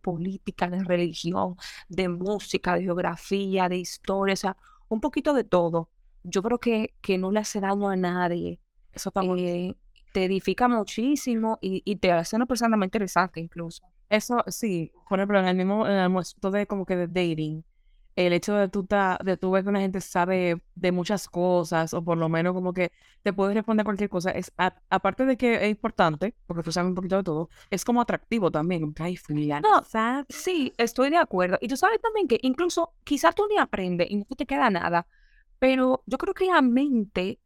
política, 0.03 0.68
de 0.68 0.83
religión, 0.85 1.57
de 1.88 2.09
música, 2.09 2.75
de 2.75 2.83
geografía, 2.83 3.68
de 3.68 3.79
historia, 3.79 4.35
o 4.35 4.37
sea, 4.37 4.57
un 4.88 5.01
poquito 5.01 5.35
de 5.35 5.44
todo. 5.44 5.90
Yo 6.23 6.42
creo 6.42 6.59
que, 6.59 6.94
que 7.01 7.18
no 7.18 7.31
le 7.31 7.40
hace 7.40 7.61
daño 7.61 7.88
a 7.88 7.96
nadie. 7.96 8.61
Eso 8.92 9.11
está 9.11 9.23
eh, 9.23 9.77
te 10.12 10.25
edifica 10.25 10.68
muchísimo 10.68 11.59
y, 11.61 11.83
y 11.85 11.96
te 11.96 12.12
hace 12.12 12.37
una 12.37 12.46
persona 12.46 12.77
más 12.77 12.87
interesante 12.87 13.40
incluso. 13.40 13.83
Eso 14.09 14.42
sí, 14.49 14.92
por 15.09 15.20
ejemplo, 15.20 15.38
en 15.38 15.46
el 15.46 15.57
mismo, 15.57 15.87
en 15.87 15.92
el 15.92 15.99
almuerzo 16.01 16.51
de 16.51 16.66
como 16.66 16.85
que 16.85 16.96
de 16.96 17.07
dating, 17.07 17.64
el 18.27 18.33
hecho 18.33 18.55
de 18.55 18.69
tú, 18.69 18.85
ta- 18.87 19.19
de 19.25 19.37
tú 19.37 19.51
ver 19.51 19.63
que 19.65 19.71
una 19.71 19.81
gente 19.81 20.01
sabe 20.01 20.63
de 20.75 20.93
muchas 20.93 21.29
cosas, 21.29 21.95
o 21.95 22.03
por 22.05 22.19
lo 22.19 22.29
menos 22.29 22.53
como 22.55 22.73
que 22.73 22.93
te 23.23 23.33
puede 23.33 23.55
responder 23.55 23.85
cualquier 23.85 24.09
cosa, 24.11 24.31
es 24.31 24.53
a- 24.59 24.75
aparte 24.91 25.25
de 25.27 25.37
que 25.37 25.55
es 25.65 25.71
importante, 25.71 26.35
porque 26.47 26.63
tú 26.63 26.73
sabes 26.73 26.89
un 26.89 26.95
poquito 26.95 27.17
de 27.17 27.23
todo, 27.25 27.49
es 27.71 27.85
como 27.85 28.01
atractivo 28.01 28.51
también. 28.51 28.95
Ay, 28.99 29.17
fulano 29.17 29.69
No. 29.69 30.25
Sí, 30.29 30.73
estoy 30.79 31.11
de 31.11 31.17
acuerdo. 31.19 31.59
Y 31.61 31.69
tú 31.69 31.77
sabes 31.77 32.01
también 32.01 32.29
que 32.29 32.39
incluso 32.43 32.95
quizás 33.05 33.35
tú 33.35 33.45
ni 33.49 33.59
aprendes 33.59 34.11
y 34.11 34.17
no 34.17 34.25
te 34.37 34.47
queda 34.47 34.71
nada, 34.71 35.07
pero 35.59 36.03
yo 36.07 36.19
creo 36.19 36.35
que 36.35 36.47
la 36.47 36.63
mente, 36.63 37.41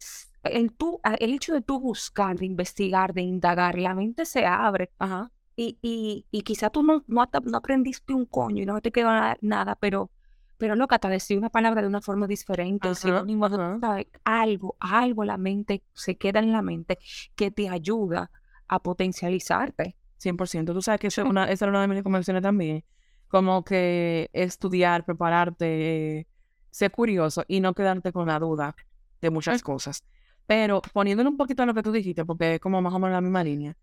el, 0.44 0.72
tú, 0.72 1.00
a- 1.02 1.14
el 1.14 1.32
hecho 1.34 1.54
de 1.54 1.62
tú 1.62 1.80
buscar, 1.80 2.36
de 2.38 2.46
investigar, 2.46 3.14
de 3.14 3.22
indagar, 3.22 3.78
la 3.78 3.94
mente 3.94 4.24
se 4.26 4.46
abre. 4.46 4.90
Ajá. 4.98 5.30
Y, 5.56 5.78
y, 5.82 6.26
y 6.30 6.42
quizás 6.42 6.72
tú 6.72 6.82
no, 6.82 7.04
no, 7.06 7.28
no 7.44 7.58
aprendiste 7.58 8.12
un 8.12 8.26
coño 8.26 8.62
y 8.62 8.66
no 8.66 8.80
te 8.80 8.90
quedó 8.92 9.08
na- 9.12 9.36
nada, 9.40 9.76
pero, 9.76 10.10
pero 10.58 10.74
loca, 10.76 10.98
te 10.98 11.08
decir 11.08 11.36
una 11.38 11.50
palabra 11.50 11.82
de 11.82 11.88
una 11.88 12.00
forma 12.00 12.26
diferente, 12.26 12.88
Ajá, 12.88 12.94
sinónimo 12.94 13.46
ajá. 13.46 13.78
algo, 14.24 14.76
algo 14.80 15.24
la 15.24 15.36
mente 15.38 15.82
se 15.92 16.16
queda 16.16 16.40
en 16.40 16.52
la 16.52 16.62
mente 16.62 16.98
que 17.34 17.50
te 17.50 17.68
ayuda 17.68 18.30
a 18.68 18.78
potencializarte. 18.82 19.96
100%. 20.16 20.72
Tú 20.72 20.80
sabes 20.82 21.00
que 21.00 21.08
eso 21.08 21.22
es 21.22 21.28
una, 21.30 21.50
esa 21.50 21.64
era 21.66 21.72
una 21.72 21.80
de 21.82 21.88
mis 21.88 21.96
recomendaciones 21.98 22.42
también. 22.42 22.84
Como 23.28 23.64
que 23.64 24.30
estudiar, 24.32 25.04
prepararte, 25.04 26.18
eh, 26.20 26.26
ser 26.70 26.90
curioso 26.90 27.44
y 27.48 27.60
no 27.60 27.74
quedarte 27.74 28.12
con 28.12 28.28
la 28.28 28.38
duda 28.38 28.74
de 29.20 29.30
muchas 29.30 29.62
cosas. 29.62 30.04
Pero 30.46 30.82
poniéndole 30.92 31.28
un 31.28 31.36
poquito 31.36 31.62
a 31.62 31.66
lo 31.66 31.74
que 31.74 31.82
tú 31.82 31.90
dijiste, 31.90 32.24
porque 32.24 32.54
es 32.54 32.60
como 32.60 32.80
más 32.82 32.92
o 32.92 32.98
menos 32.98 33.12
la 33.14 33.20
misma 33.20 33.42
línea, 33.42 33.76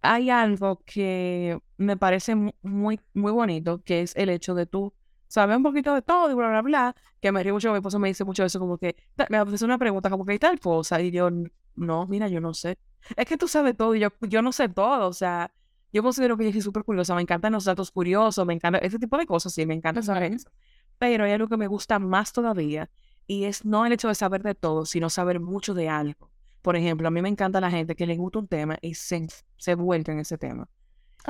hay 0.00 0.30
algo 0.30 0.82
que 0.84 1.58
me 1.76 1.96
parece 1.96 2.34
mu- 2.34 2.52
muy, 2.62 3.00
muy 3.14 3.32
bonito, 3.32 3.82
que 3.82 4.02
es 4.02 4.16
el 4.16 4.30
hecho 4.30 4.54
de 4.54 4.66
tú 4.66 4.94
saber 5.28 5.56
un 5.56 5.62
poquito 5.62 5.94
de 5.94 6.02
todo 6.02 6.30
y 6.30 6.34
bla, 6.34 6.48
bla, 6.48 6.62
bla, 6.62 6.96
que 7.20 7.30
me 7.32 7.42
río 7.42 7.54
mucho, 7.54 7.70
mi 7.70 7.76
esposo 7.76 7.98
me 7.98 8.08
dice 8.08 8.24
mucho 8.24 8.44
eso, 8.44 8.58
como 8.58 8.78
que 8.78 8.96
me 9.28 9.36
hace 9.38 9.64
una 9.64 9.78
pregunta, 9.78 10.10
como 10.10 10.24
que 10.24 10.32
hay 10.32 10.38
tal 10.38 10.58
cosa, 10.60 11.00
y 11.00 11.10
yo, 11.10 11.28
no, 11.76 12.06
mira, 12.06 12.28
yo 12.28 12.40
no 12.40 12.54
sé. 12.54 12.78
Es 13.16 13.26
que 13.26 13.36
tú 13.38 13.46
sabes 13.48 13.76
todo 13.76 13.94
y 13.94 14.00
yo, 14.00 14.08
yo 14.22 14.42
no 14.42 14.52
sé 14.52 14.68
todo, 14.68 15.08
o 15.08 15.12
sea, 15.12 15.52
yo 15.92 16.02
considero 16.02 16.36
que 16.36 16.44
yo 16.44 16.52
soy 16.52 16.60
súper 16.62 16.84
curiosa, 16.84 17.14
me 17.14 17.22
encantan 17.22 17.52
los 17.52 17.64
datos 17.64 17.90
curiosos, 17.90 18.44
me 18.46 18.54
encanta 18.54 18.78
ese 18.78 18.98
tipo 18.98 19.16
de 19.16 19.26
cosas, 19.26 19.52
sí, 19.54 19.64
me 19.66 19.74
encanta 19.74 20.02
saber 20.02 20.32
eso. 20.32 20.50
Pero 20.98 21.24
hay 21.24 21.32
algo 21.32 21.48
que 21.48 21.56
me 21.56 21.66
gusta 21.68 21.98
más 21.98 22.32
todavía 22.32 22.90
y 23.26 23.44
es 23.44 23.64
no 23.64 23.86
el 23.86 23.92
hecho 23.92 24.08
de 24.08 24.14
saber 24.14 24.42
de 24.42 24.54
todo, 24.54 24.84
sino 24.84 25.08
saber 25.10 25.38
mucho 25.40 25.74
de 25.74 25.88
algo. 25.88 26.30
Por 26.62 26.76
ejemplo, 26.76 27.08
a 27.08 27.10
mí 27.10 27.22
me 27.22 27.28
encanta 27.28 27.60
la 27.60 27.70
gente 27.70 27.94
que 27.94 28.06
le 28.06 28.16
gusta 28.16 28.40
un 28.40 28.48
tema 28.48 28.76
y 28.82 28.94
se, 28.94 29.26
se 29.56 29.74
vuelca 29.76 30.12
en 30.12 30.18
ese 30.18 30.36
tema. 30.38 30.68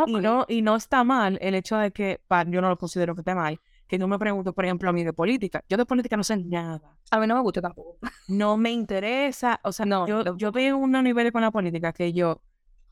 Y 0.07 0.13
no, 0.23 0.45
y 0.49 0.63
no 0.63 0.77
está 0.77 1.05
mal 1.05 1.39
el 1.43 1.55
hecho 1.55 1.77
de 1.77 1.91
que, 1.93 2.21
pa- 2.29 2.45
yo 2.45 2.61
no 2.61 2.69
lo 2.69 2.79
considero 2.79 3.15
que 3.15 3.21
esté 3.23 3.35
mal, 3.35 3.61
que 3.89 3.99
no 3.99 4.07
me 4.07 4.19
pregunto, 4.19 4.53
por 4.53 4.65
ejemplo, 4.65 4.89
a 4.91 4.93
mí 4.93 5.03
de 5.03 5.13
política. 5.13 5.65
Yo 5.69 5.77
de 5.77 5.87
política 5.87 6.17
no 6.17 6.23
sé 6.23 6.37
nada. 6.37 6.97
A 7.11 7.19
mí 7.19 7.27
no 7.27 7.35
me 7.35 7.41
gusta 7.41 7.63
tampoco. 7.63 7.99
No 8.29 8.57
me 8.59 8.71
interesa. 8.71 9.59
O 9.65 9.73
sea, 9.73 9.87
No, 9.87 10.07
yo, 10.07 10.37
yo 10.37 10.53
veo 10.53 10.77
un 10.77 10.93
nivel 11.03 11.33
con 11.33 11.41
la 11.41 11.51
política 11.51 11.93
que 11.93 12.13
yo 12.13 12.43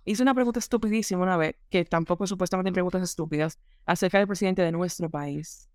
hice 0.07 0.23
una 0.23 0.33
pregunta 0.35 0.59
estupidísima 0.59 1.23
una 1.23 1.37
vez, 1.37 1.57
que 1.69 1.85
tampoco 1.85 2.27
supuestamente 2.27 2.71
hay 2.71 2.73
preguntas 2.73 3.03
estúpidas, 3.03 3.59
acerca 3.85 4.19
del 4.19 4.27
presidente 4.27 4.63
de 4.63 4.73
nuestro 4.73 5.11
país. 5.11 5.69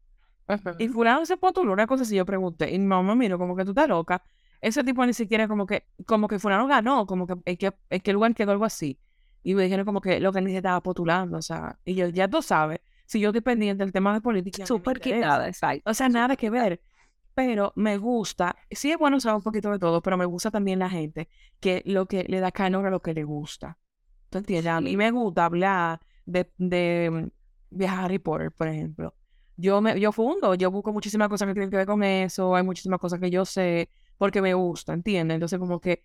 Y 0.79 0.87
fulano 0.87 1.25
se 1.25 1.37
postuló 1.37 1.71
una 1.71 1.87
cosa 1.87 2.03
así, 2.03 2.15
yo 2.15 2.25
pregunté, 2.25 2.73
y 2.73 2.79
mi 2.79 2.85
mamá 2.85 3.13
me 3.13 3.19
miró 3.19 3.37
como 3.37 3.55
que 3.55 3.63
tú 3.63 3.71
estás 3.71 3.87
loca. 3.87 4.23
Ese 4.59 4.83
tipo 4.83 5.05
ni 5.05 5.13
siquiera 5.13 5.47
como 5.47 5.65
que, 5.65 5.85
como 6.05 6.27
que 6.27 6.39
fulano 6.39 6.67
ganó, 6.67 7.05
como 7.05 7.27
que 7.27 7.35
en 7.45 7.57
qué, 7.57 7.73
en 7.89 8.01
qué 8.01 8.13
lugar 8.13 8.33
quedó 8.33 8.51
algo 8.51 8.65
así. 8.65 8.99
Y 9.43 9.53
me 9.53 9.63
dijeron 9.63 9.85
como 9.85 10.01
que 10.01 10.19
lo 10.19 10.31
que 10.31 10.41
ni 10.41 10.51
se 10.51 10.57
estaba 10.57 10.81
postulando, 10.81 11.37
o 11.37 11.41
sea, 11.41 11.79
y 11.85 11.95
yo, 11.95 12.07
ya 12.09 12.27
tú 12.27 12.41
sabes, 12.41 12.79
si 13.11 13.19
yo 13.19 13.29
estoy 13.29 13.41
pendiente 13.41 13.83
del 13.83 13.91
tema 13.91 14.13
de 14.13 14.21
política, 14.21 14.65
Súper 14.65 15.01
quitada, 15.01 15.45
exacto. 15.45 15.91
O 15.91 15.93
sea, 15.93 16.07
nada 16.07 16.37
que 16.37 16.49
ver. 16.49 16.81
Pero 17.33 17.73
me 17.75 17.97
gusta, 17.97 18.55
sí 18.69 18.89
es 18.89 18.97
bueno 18.97 19.19
saber 19.19 19.35
un 19.35 19.41
poquito 19.41 19.69
de 19.69 19.79
todo, 19.79 20.01
pero 20.01 20.15
me 20.15 20.23
gusta 20.23 20.49
también 20.49 20.79
la 20.79 20.89
gente 20.89 21.27
que 21.59 21.81
lo 21.85 22.05
que 22.05 22.23
le 22.23 22.39
da 22.39 22.53
calor 22.53 22.85
a 22.85 22.89
lo 22.89 23.01
que 23.01 23.13
le 23.13 23.25
gusta. 23.25 23.77
¿Tú 24.29 24.37
entiendes? 24.37 24.71
A 24.71 24.79
mí 24.79 24.95
me 24.95 25.11
gusta 25.11 25.43
hablar 25.43 25.99
de, 26.25 26.49
de, 26.57 27.09
mm, 27.11 27.75
de 27.75 27.87
Harry 27.87 28.19
Potter, 28.19 28.49
por 28.49 28.69
ejemplo. 28.69 29.13
Yo 29.57 29.81
me, 29.81 29.99
yo 29.99 30.13
fundo, 30.13 30.55
yo 30.55 30.71
busco 30.71 30.93
muchísimas 30.93 31.27
cosas 31.27 31.49
que 31.49 31.53
tienen 31.53 31.69
que 31.69 31.77
ver 31.77 31.85
con 31.85 32.03
eso, 32.03 32.55
hay 32.55 32.63
muchísimas 32.63 32.99
cosas 32.99 33.19
que 33.19 33.29
yo 33.29 33.43
sé 33.43 33.89
porque 34.17 34.41
me 34.41 34.53
gusta, 34.53 34.93
¿entiendes? 34.93 35.35
Entonces 35.35 35.59
como 35.59 35.81
que 35.81 36.03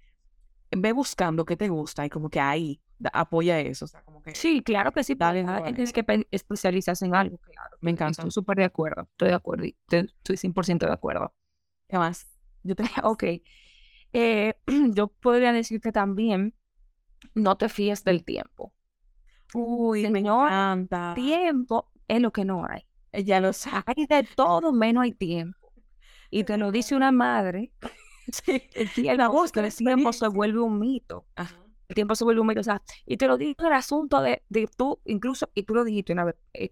ve 0.70 0.92
buscando 0.92 1.44
qué 1.44 1.56
te 1.56 1.68
gusta 1.68 2.04
y 2.06 2.10
como 2.10 2.28
que 2.30 2.40
ahí 2.40 2.80
da- 2.98 3.10
apoya 3.12 3.60
eso, 3.60 3.84
o 3.84 3.88
sea, 3.88 4.02
como 4.02 4.22
que 4.22 4.34
Sí, 4.34 4.62
claro 4.62 4.92
que 4.92 5.04
sí. 5.04 5.14
Dale, 5.14 5.40
porque 5.40 5.46
cada 5.46 5.60
dale. 5.60 5.64
quien 5.64 5.76
tiene 5.76 5.92
que 5.92 6.04
pe- 6.04 6.28
especializarse 6.30 7.04
en 7.06 7.14
algo, 7.14 7.38
claro. 7.38 7.76
me 7.80 7.90
encanta. 7.90 8.22
Estoy 8.22 8.30
súper 8.30 8.58
de 8.58 8.64
acuerdo. 8.64 9.02
Estoy 9.12 9.28
de 9.28 9.34
acuerdo. 9.34 9.64
Estoy 9.90 10.36
100% 10.36 10.86
de 10.86 10.92
acuerdo. 10.92 11.34
¿Qué 11.88 11.98
más? 11.98 12.26
Yo 12.62 12.74
te... 12.74 12.84
Ok. 13.02 13.24
Eh, 14.12 14.54
yo 14.94 15.08
podría 15.08 15.52
decir 15.52 15.80
que 15.80 15.92
también 15.92 16.54
no 17.34 17.56
te 17.56 17.68
fíes 17.68 18.04
del 18.04 18.24
tiempo. 18.24 18.72
Uy, 19.54 20.02
me 20.10 20.18
Señor, 20.18 20.46
encanta. 20.48 21.14
Tiempo 21.14 21.90
es 22.08 22.20
lo 22.20 22.32
que 22.32 22.44
no 22.44 22.66
hay. 22.68 22.86
Ya 23.24 23.40
lo 23.40 23.52
sé. 23.52 23.70
Hay 23.86 24.06
de 24.06 24.24
todo 24.34 24.72
menos 24.72 25.04
hay 25.04 25.12
tiempo. 25.12 25.72
Y 26.30 26.44
te 26.44 26.56
lo 26.58 26.72
dice 26.72 26.96
una 26.96 27.12
madre. 27.12 27.72
Sí. 28.32 28.62
El 28.74 28.90
el 28.94 29.74
tiempo 29.74 30.12
se 30.12 30.28
vuelve 30.28 30.60
un 30.60 30.78
mito. 30.78 31.26
Ajá. 31.36 31.56
El 31.88 31.94
tiempo 31.94 32.14
se 32.14 32.24
vuelve 32.24 32.40
un 32.40 32.46
mito. 32.48 32.60
O 32.60 32.64
sea, 32.64 32.82
y 33.04 33.16
te 33.16 33.28
lo 33.28 33.36
digo 33.36 33.66
el 33.66 33.72
asunto 33.72 34.20
de, 34.20 34.42
de 34.48 34.68
tú, 34.76 35.00
incluso, 35.04 35.50
y 35.54 35.62
tú 35.62 35.74
lo 35.74 35.84
dijiste 35.84 36.12
una 36.12 36.24
vez, 36.24 36.34
eh, 36.54 36.70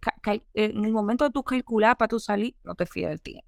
en 0.55 0.85
el 0.85 0.93
momento 0.93 1.25
de 1.25 1.31
tú 1.31 1.43
calcular 1.45 1.97
para 1.97 2.09
tú 2.09 2.19
salir, 2.19 2.57
no 2.65 2.75
te 2.75 2.87
fíes 2.87 3.09
del 3.09 3.21
tiempo. 3.21 3.47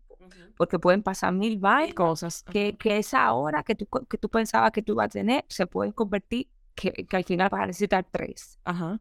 Porque 0.57 0.79
pueden 0.79 1.03
pasar 1.03 1.33
mil 1.33 1.59
vainas 1.59 1.95
cosas. 1.95 2.43
que, 2.45 2.77
que 2.79 2.99
esa 2.99 3.33
hora 3.33 3.63
que 3.63 3.75
tú, 3.75 3.87
que 4.09 4.19
tú 4.19 4.29
pensabas 4.29 4.73
que 4.73 4.83
tú 4.83 4.93
ibas 4.93 5.07
a 5.07 5.09
tener 5.09 5.45
se 5.49 5.67
pueden 5.67 5.93
convertir 5.93 6.49
que, 6.75 6.93
que 6.93 7.17
al 7.17 7.25
final 7.25 7.49
vas 7.51 7.63
a 7.63 7.67
necesitar 7.67 8.07
tres. 8.11 8.59
Ajá. 8.65 9.01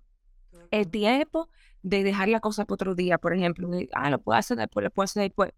El 0.71 0.89
tiempo 0.89 1.49
de 1.81 2.03
dejar 2.03 2.29
la 2.29 2.39
cosa 2.39 2.65
para 2.65 2.73
otro 2.73 2.95
día, 2.95 3.17
por 3.17 3.33
ejemplo, 3.33 3.69
de, 3.69 3.89
ah, 3.93 4.09
lo 4.09 4.19
puedo 4.19 4.37
hacer 4.37 4.57
después, 4.57 4.83
lo 4.83 4.91
puedo 4.91 5.05
hacer 5.05 5.23
después. 5.23 5.51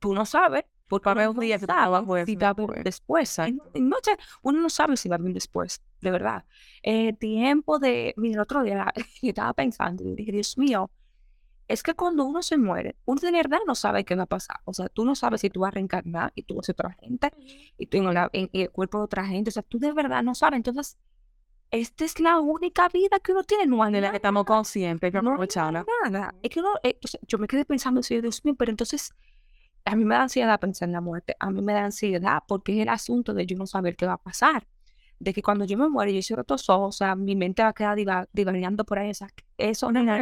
Tú 0.00 0.12
no 0.12 0.26
sabes, 0.26 0.64
porque 0.88 1.08
uno 1.10 1.30
un 1.30 1.38
día 1.40 1.58
que 1.58 1.66
poder 2.06 2.26
si 2.26 2.36
va 2.36 2.48
a 2.48 2.50
haber 2.50 2.84
después. 2.84 3.38
Y 3.38 3.52
no- 3.52 3.64
y 3.74 3.80
no 3.80 3.96
sé, 4.02 4.16
uno 4.42 4.60
no 4.60 4.70
sabe 4.70 4.96
si 4.96 5.08
va 5.08 5.16
a 5.16 5.18
haber 5.18 5.32
después, 5.34 5.82
de 6.00 6.10
verdad. 6.10 6.44
Eh, 6.82 7.12
tiempo 7.14 7.78
de, 7.78 8.14
mira, 8.16 8.34
el 8.34 8.40
otro 8.40 8.62
día 8.62 8.92
yo 9.22 9.28
estaba 9.30 9.52
pensando 9.54 10.04
y 10.04 10.14
dije, 10.14 10.32
Dios 10.32 10.56
mío, 10.58 10.90
es 11.68 11.82
que 11.82 11.94
cuando 11.94 12.24
uno 12.24 12.42
se 12.42 12.56
muere, 12.58 12.96
uno 13.06 13.20
de 13.20 13.32
verdad 13.32 13.58
no 13.66 13.74
sabe 13.74 14.04
qué 14.04 14.14
va 14.14 14.22
a 14.24 14.26
pasar. 14.26 14.58
O 14.64 14.72
sea, 14.74 14.88
tú 14.88 15.04
no 15.04 15.14
sabes 15.16 15.40
si 15.40 15.50
tú 15.50 15.60
vas 15.60 15.68
a 15.68 15.72
reencarnar 15.72 16.32
y 16.36 16.42
tú 16.44 16.56
vas 16.56 16.68
a 16.68 16.72
otra 16.72 16.92
gente 17.00 17.30
y 17.76 17.86
tú 17.86 17.98
en, 17.98 18.14
la- 18.14 18.30
en- 18.32 18.50
en 18.52 18.62
el 18.62 18.70
cuerpo 18.70 18.98
de 18.98 19.04
otra 19.04 19.26
gente. 19.26 19.50
O 19.50 19.52
sea, 19.52 19.62
tú 19.64 19.78
de 19.78 19.92
verdad 19.92 20.22
no 20.22 20.34
sabes. 20.36 20.58
Entonces, 20.58 20.96
esta 21.70 22.04
es 22.04 22.20
la 22.20 22.38
única 22.40 22.88
vida 22.88 23.18
que 23.20 23.32
uno 23.32 23.42
tiene. 23.44 23.66
No 23.66 23.82
hay 23.82 23.92
De 23.92 24.00
la 24.00 24.10
que 24.10 24.16
estamos 24.16 24.44
conscientes, 24.44 25.12
no 25.12 25.22
nada. 26.10 26.34
Es 26.42 26.50
que 26.50 26.60
uno, 26.60 26.70
eh, 26.82 26.98
o 27.04 27.08
sea, 27.08 27.20
yo 27.26 27.38
me 27.38 27.48
quedé 27.48 27.64
pensando, 27.64 28.00
así, 28.00 28.20
Dios 28.20 28.44
mío, 28.44 28.54
pero 28.56 28.70
entonces 28.70 29.12
a 29.86 29.96
mí 29.96 30.04
me 30.04 30.14
da 30.14 30.22
ansiedad 30.24 30.60
pensar 30.60 30.88
en 30.88 30.92
la 30.92 31.00
muerte. 31.00 31.36
A 31.40 31.50
mí 31.50 31.62
me 31.62 31.72
da 31.72 31.84
ansiedad 31.84 32.42
porque 32.46 32.76
es 32.76 32.82
el 32.82 32.88
asunto 32.90 33.32
de 33.34 33.46
yo 33.46 33.56
no 33.56 33.66
saber 33.66 33.96
qué 33.96 34.06
va 34.06 34.14
a 34.14 34.18
pasar. 34.22 34.66
De 35.18 35.32
que 35.32 35.40
cuando 35.42 35.64
yo 35.64 35.78
me 35.78 35.88
muera, 35.88 36.10
yo 36.12 36.20
cierro 36.20 36.44
los 36.46 36.68
ojos, 36.68 36.94
o 36.94 36.98
sea, 36.98 37.16
mi 37.16 37.34
mente 37.36 37.62
va 37.62 37.70
a 37.70 37.72
quedar 37.72 37.96
diva- 37.96 38.28
divagando 38.34 38.84
por 38.84 38.98
ahí. 38.98 39.10
O 39.10 39.14
sea, 39.14 39.28
eso 39.56 39.90
no 39.90 40.00
es 40.00 40.04
nada 40.04 40.18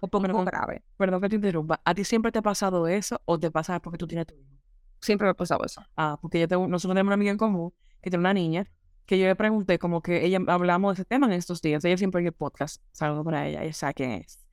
un 0.00 0.08
poco 0.08 0.44
grave. 0.44 0.84
Perdón 0.96 1.20
que 1.20 1.28
te 1.28 1.34
interrumpa. 1.36 1.80
¿A 1.84 1.94
ti 1.94 2.04
siempre 2.04 2.30
te 2.30 2.38
ha 2.38 2.42
pasado 2.42 2.86
eso 2.86 3.20
o 3.24 3.40
te 3.40 3.50
pasa 3.50 3.80
porque 3.80 3.98
tú 3.98 4.06
tienes 4.06 4.26
tu 4.26 4.34
hijo? 4.36 4.52
Siempre 5.00 5.24
me 5.26 5.30
ha 5.32 5.34
pasado 5.34 5.64
eso. 5.64 5.82
Ah, 5.96 6.16
porque 6.22 6.38
yo 6.38 6.46
tengo, 6.46 6.68
nosotros 6.68 6.94
tenemos 6.94 7.08
una 7.08 7.14
amiga 7.14 7.32
en 7.32 7.38
común 7.38 7.72
que 8.00 8.10
tiene 8.10 8.20
una 8.20 8.34
niña 8.34 8.66
que 9.04 9.18
yo 9.18 9.26
le 9.26 9.34
pregunté 9.36 9.78
como 9.78 10.00
que 10.00 10.24
ella 10.24 10.38
hablamos 10.46 10.90
de 10.96 11.02
ese 11.02 11.04
tema 11.04 11.26
en 11.26 11.32
estos 11.32 11.60
días. 11.60 11.84
Ella 11.84 11.96
siempre 11.96 12.20
oye 12.20 12.28
el 12.28 12.34
podcast. 12.34 12.82
Saludo 12.92 13.24
para 13.24 13.48
ella, 13.48 13.62
ella 13.64 13.72
sabe 13.72 13.94
quién 13.94 14.10
es. 14.12 14.46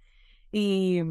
Y 0.52 1.02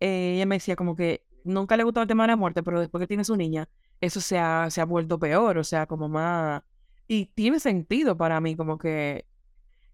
eh, 0.00 0.34
ella 0.36 0.46
me 0.46 0.56
decía 0.56 0.76
como 0.76 0.94
que 0.96 1.25
nunca 1.46 1.76
le 1.76 1.84
gustaba 1.84 2.02
el 2.02 2.08
tema 2.08 2.24
de 2.24 2.28
la 2.28 2.36
muerte, 2.36 2.62
pero 2.62 2.80
después 2.80 3.00
que 3.00 3.06
tiene 3.06 3.24
su 3.24 3.36
niña, 3.36 3.68
eso 4.00 4.20
se 4.20 4.38
ha, 4.38 4.68
se 4.70 4.80
ha 4.80 4.84
vuelto 4.84 5.18
peor, 5.18 5.58
o 5.58 5.64
sea, 5.64 5.86
como 5.86 6.08
más... 6.08 6.62
Y 7.08 7.26
tiene 7.26 7.60
sentido 7.60 8.16
para 8.16 8.40
mí, 8.40 8.56
como 8.56 8.78
que 8.78 9.24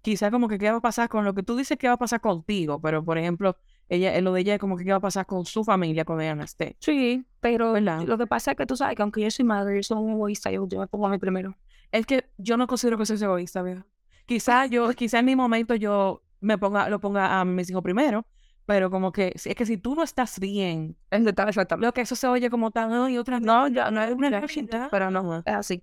quizá 0.02 0.30
como 0.30 0.48
que 0.48 0.58
qué 0.58 0.70
va 0.70 0.78
a 0.78 0.80
pasar 0.80 1.08
con 1.08 1.24
lo 1.24 1.34
que 1.34 1.42
tú 1.42 1.56
dices 1.56 1.78
que 1.78 1.86
va 1.86 1.94
a 1.94 1.98
pasar 1.98 2.20
contigo, 2.20 2.80
pero 2.80 3.04
por 3.04 3.18
ejemplo, 3.18 3.56
ella, 3.88 4.20
lo 4.20 4.32
de 4.32 4.40
ella 4.40 4.54
es 4.54 4.60
como 4.60 4.76
que 4.76 4.84
qué 4.84 4.90
va 4.90 4.96
a 4.96 5.00
pasar 5.00 5.26
con 5.26 5.44
su 5.46 5.64
familia 5.64 6.04
cuando 6.04 6.22
ella 6.22 6.34
no 6.34 6.42
esté. 6.42 6.76
Sí, 6.80 7.24
pero 7.40 7.72
¿Verdad? 7.72 8.02
lo 8.02 8.18
que 8.18 8.26
pasa 8.26 8.50
es 8.50 8.56
que 8.56 8.66
tú 8.66 8.76
sabes 8.76 8.96
que 8.96 9.02
aunque 9.02 9.20
yo 9.20 9.30
soy 9.30 9.44
madre, 9.44 9.76
yo 9.76 9.82
soy 9.82 9.98
un 9.98 10.12
egoísta, 10.12 10.50
yo, 10.50 10.66
yo 10.68 10.80
me 10.80 10.86
pongo 10.88 11.06
a 11.06 11.10
mí 11.10 11.18
primero. 11.18 11.56
Es 11.92 12.06
que 12.06 12.26
yo 12.36 12.56
no 12.56 12.66
considero 12.66 12.98
que 12.98 13.06
soy 13.06 13.22
egoísta, 13.22 13.62
vieja. 13.62 13.86
Quizá 14.26 14.66
yo, 14.66 14.90
quizá 14.92 15.20
en 15.20 15.26
mi 15.26 15.36
momento 15.36 15.74
yo 15.74 16.22
me 16.40 16.58
ponga, 16.58 16.88
lo 16.88 17.00
ponga 17.00 17.40
a 17.40 17.44
mis 17.44 17.70
hijos 17.70 17.82
primero, 17.82 18.26
pero 18.66 18.90
como 18.90 19.12
que 19.12 19.32
es 19.34 19.54
que 19.54 19.66
si 19.66 19.76
tú 19.76 19.94
no 19.94 20.02
estás 20.02 20.38
bien, 20.38 20.96
Es 21.10 21.24
de 21.24 21.32
tal 21.32 21.48
exactamente. 21.48 21.86
lo 21.86 21.92
que 21.92 22.02
eso 22.02 22.16
se 22.16 22.26
oye 22.26 22.50
como 22.50 22.70
tan, 22.70 22.92
ay, 22.92 23.18
otra 23.18 23.38
vez". 23.38 23.46
No, 23.46 23.68
ya 23.68 23.90
no 23.90 24.02
es 24.02 24.12
una 24.12 24.30
realidad, 24.30 24.88
pero 24.90 25.10
no, 25.10 25.38
es 25.38 25.44
así. 25.46 25.82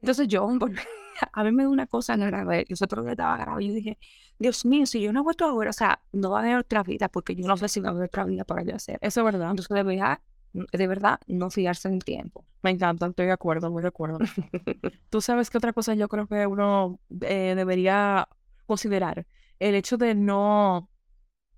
Entonces 0.00 0.28
yo, 0.28 0.48
a 1.32 1.44
mí 1.44 1.52
me 1.52 1.64
da 1.64 1.68
una 1.68 1.86
cosa 1.86 2.16
grave. 2.16 2.66
Nosotros 2.68 3.04
le 3.04 3.12
estaba 3.12 3.36
grave. 3.36 3.66
Yo 3.66 3.74
dije, 3.74 3.98
Dios 4.38 4.64
mío, 4.64 4.86
si 4.86 5.00
yo 5.00 5.12
no 5.12 5.24
vuelto 5.24 5.44
ahora, 5.44 5.70
o 5.70 5.72
sea, 5.72 6.00
no 6.12 6.30
va 6.30 6.38
a 6.40 6.42
haber 6.42 6.56
otra 6.56 6.82
vida, 6.82 7.08
porque 7.08 7.34
yo 7.34 7.46
no 7.46 7.56
sé 7.56 7.68
si 7.68 7.80
va 7.80 7.88
a 7.88 7.92
haber 7.92 8.04
otra 8.04 8.24
vida 8.24 8.44
para 8.44 8.62
yo 8.62 8.74
hacer. 8.76 8.98
Eso 9.00 9.20
es 9.20 9.24
verdad. 9.24 9.50
Entonces, 9.50 9.74
de 9.74 9.82
verdad, 9.82 10.20
de 10.52 10.86
verdad, 10.86 11.20
no 11.26 11.50
fiarse 11.50 11.88
en 11.88 11.94
el 11.94 12.04
tiempo. 12.04 12.44
Me 12.62 12.70
encanta, 12.70 13.06
estoy 13.06 13.26
de 13.26 13.32
acuerdo, 13.32 13.70
muy 13.70 13.82
de 13.82 13.88
acuerdo. 13.88 14.18
Tú 15.10 15.20
sabes 15.20 15.50
que 15.50 15.58
otra 15.58 15.72
cosa 15.72 15.94
yo 15.94 16.08
creo 16.08 16.26
que 16.26 16.46
uno 16.46 17.00
eh, 17.22 17.54
debería 17.56 18.28
considerar, 18.66 19.26
el 19.58 19.74
hecho 19.74 19.96
de 19.96 20.14
no, 20.14 20.90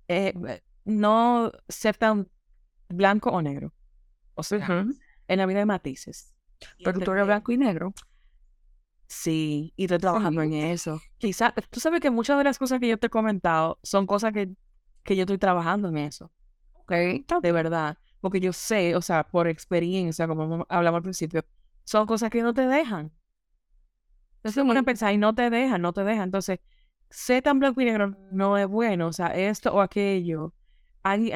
eh, 0.09 0.61
no 0.83 1.51
ser 1.69 1.95
tan 1.95 2.27
blanco 2.89 3.29
o 3.29 3.41
negro. 3.41 3.73
O 4.33 4.43
sea, 4.43 4.85
en 5.27 5.37
la 5.37 5.45
vida 5.45 5.59
de 5.59 5.65
matices. 5.65 6.35
Pero 6.83 6.99
tú 6.99 7.11
eres 7.11 7.25
blanco 7.25 7.51
y 7.51 7.57
negro. 7.57 7.93
Sí, 9.07 9.73
y 9.75 9.85
estoy 9.85 9.99
trabajando 9.99 10.41
en 10.41 10.53
eso. 10.53 11.01
Quizá, 11.17 11.53
tú 11.69 11.79
sabes 11.79 11.99
que 12.01 12.09
muchas 12.09 12.37
de 12.37 12.43
las 12.43 12.59
cosas 12.59 12.79
que 12.79 12.87
yo 12.87 12.97
te 12.97 13.07
he 13.07 13.09
comentado 13.09 13.79
son 13.81 14.05
cosas 14.05 14.33
que, 14.33 14.51
que 15.03 15.15
yo 15.15 15.23
estoy 15.23 15.37
trabajando 15.37 15.89
en 15.89 15.97
eso. 15.97 16.31
Ok. 16.73 16.91
De 17.41 17.51
verdad. 17.51 17.97
Porque 18.21 18.39
yo 18.39 18.51
sé, 18.51 18.95
o 18.95 19.01
sea, 19.01 19.23
por 19.23 19.47
experiencia, 19.47 20.27
como 20.27 20.65
hablamos 20.69 20.97
al 20.97 21.03
principio, 21.03 21.45
son 21.85 22.05
cosas 22.05 22.29
que 22.29 22.41
no 22.41 22.53
te 22.53 22.67
dejan. 22.67 23.11
Entonces 24.37 24.63
uno 24.63 24.83
piensa, 24.83 25.11
y 25.11 25.17
no 25.17 25.35
te 25.35 25.49
dejan, 25.49 25.81
no 25.81 25.93
te 25.93 26.03
dejan. 26.03 26.25
Entonces, 26.25 26.59
sé 27.09 27.41
tan 27.41 27.59
blanco 27.59 27.81
y 27.81 27.85
negro 27.85 28.15
no 28.31 28.57
es 28.57 28.67
bueno, 28.67 29.07
o 29.07 29.13
sea, 29.13 29.27
esto 29.27 29.73
o 29.73 29.81
aquello. 29.81 30.53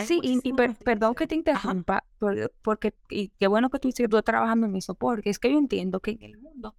sí, 0.01 0.19
y, 0.21 0.53
perdón 0.83 1.15
que 1.15 1.27
te 1.27 1.35
interrumpa, 1.35 2.03
porque, 2.61 2.93
y 3.09 3.29
qué 3.29 3.47
bueno 3.47 3.69
que 3.69 3.79
tú 3.79 3.89
estás 3.89 4.23
trabajando 4.23 4.67
en 4.67 4.75
eso, 4.75 4.95
porque 4.95 5.29
es 5.29 5.39
que 5.39 5.51
yo 5.51 5.57
entiendo 5.57 5.99
que 5.99 6.11
en 6.11 6.23
el 6.23 6.37
mundo 6.37 6.75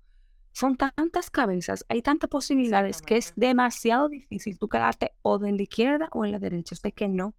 son 0.53 0.77
tantas 0.77 1.31
cabezas, 1.31 1.85
hay 1.89 2.01
tantas 2.01 2.31
posibilidades 2.31 3.03
que 3.03 3.17
es 3.17 3.33
demasiado 3.35 4.09
difícil 4.09 4.57
tú 4.57 4.69
quedarte 4.69 5.13
o 5.23 5.45
en 5.45 5.57
la 5.57 5.63
izquierda 5.63 6.09
o 6.13 6.25
en 6.25 6.31
la 6.31 6.39
derecha. 6.39 6.75
Usted 6.75 6.95
que 6.95 7.09
no. 7.09 7.35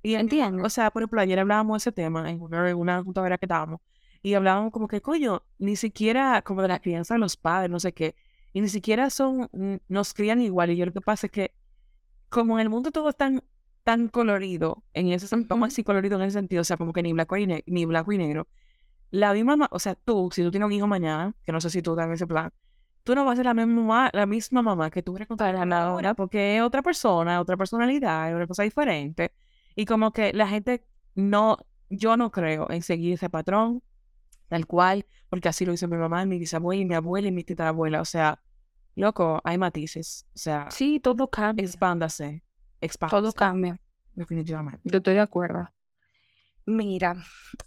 Y 0.00 0.14
entiendo, 0.14 0.62
o 0.64 0.70
sea, 0.70 0.92
por 0.92 1.02
ejemplo, 1.02 1.20
ayer 1.20 1.40
hablábamos 1.40 1.74
de 1.74 1.78
ese 1.78 1.92
tema 1.92 2.30
en 2.30 2.40
una, 2.40 2.70
en 2.70 2.76
una 2.76 3.02
que 3.02 3.46
estábamos 3.46 3.80
y 4.22 4.34
hablábamos 4.34 4.72
como 4.72 4.88
que, 4.88 5.00
coño, 5.00 5.42
ni 5.58 5.76
siquiera 5.76 6.42
como 6.42 6.62
de 6.62 6.68
la 6.68 6.80
crianza 6.80 7.14
de 7.14 7.20
los 7.20 7.36
padres, 7.36 7.70
no 7.70 7.80
sé 7.80 7.92
qué, 7.92 8.14
y 8.56 8.62
ni 8.62 8.70
siquiera 8.70 9.10
son, 9.10 9.50
nos 9.86 10.14
crían 10.14 10.40
igual. 10.40 10.70
Y 10.70 10.78
yo 10.78 10.86
lo 10.86 10.92
que 10.94 11.02
pasa 11.02 11.26
es 11.26 11.30
que, 11.30 11.54
como 12.30 12.58
en 12.58 12.62
el 12.62 12.70
mundo 12.70 12.90
todo 12.90 13.10
es 13.10 13.16
tan, 13.16 13.42
tan 13.82 14.08
colorido, 14.08 14.82
en 14.94 15.08
ese 15.08 15.28
sentido, 15.28 15.62
así 15.62 15.84
colorido 15.84 16.16
en 16.16 16.22
ese 16.22 16.38
sentido, 16.38 16.62
o 16.62 16.64
sea, 16.64 16.78
como 16.78 16.94
que 16.94 17.02
ni 17.02 17.12
blanco, 17.12 17.36
y 17.36 17.46
ni 17.66 17.84
blanco 17.84 18.12
y 18.12 18.16
negro, 18.16 18.48
la 19.10 19.34
misma, 19.34 19.68
o 19.70 19.78
sea, 19.78 19.94
tú, 19.94 20.30
si 20.32 20.42
tú 20.42 20.50
tienes 20.50 20.64
un 20.64 20.72
hijo 20.72 20.86
mañana, 20.86 21.34
que 21.44 21.52
no 21.52 21.60
sé 21.60 21.68
si 21.68 21.82
tú 21.82 21.90
estás 21.90 22.06
en 22.06 22.12
ese 22.12 22.26
plan, 22.26 22.50
tú 23.04 23.14
no 23.14 23.26
vas 23.26 23.34
a 23.34 23.36
ser 23.36 23.44
la 23.44 23.52
misma 23.52 23.82
mamá, 23.82 24.10
la 24.14 24.24
misma 24.24 24.62
mamá 24.62 24.90
que 24.90 25.02
tú 25.02 25.14
eres 25.16 25.28
con 25.28 25.38
ahora, 25.38 26.14
porque 26.14 26.56
es 26.56 26.62
otra 26.62 26.80
persona, 26.80 27.42
otra 27.42 27.58
personalidad, 27.58 28.30
es 28.30 28.36
una 28.36 28.46
cosa 28.46 28.62
diferente. 28.62 29.34
Y 29.74 29.84
como 29.84 30.12
que 30.12 30.32
la 30.32 30.48
gente 30.48 30.82
no, 31.14 31.58
yo 31.90 32.16
no 32.16 32.30
creo 32.30 32.70
en 32.70 32.80
seguir 32.80 33.12
ese 33.12 33.28
patrón 33.28 33.82
tal 34.48 34.66
cual, 34.66 35.04
porque 35.28 35.50
así 35.50 35.66
lo 35.66 35.74
hizo 35.74 35.88
mi 35.88 35.98
mamá, 35.98 36.24
mi 36.24 36.38
bisabuela, 36.38 36.80
y 36.80 36.86
mi 36.86 36.94
abuela 36.94 37.28
y 37.28 37.32
mi 37.32 37.44
tita 37.44 37.68
abuela. 37.68 38.00
O 38.00 38.06
sea, 38.06 38.40
loco, 38.96 39.40
hay 39.44 39.58
matices. 39.58 40.26
O 40.34 40.38
sea, 40.38 40.70
sí, 40.70 40.98
todo 41.00 41.28
cambia. 41.30 41.64
Expándase. 41.64 42.42
expándase. 42.80 43.22
Todo 43.22 43.32
cambia. 43.32 43.80
Definitivamente. 44.14 44.80
Yo 44.84 44.98
estoy 44.98 45.14
de 45.14 45.20
acuerdo. 45.20 45.68
Mira, 46.64 47.14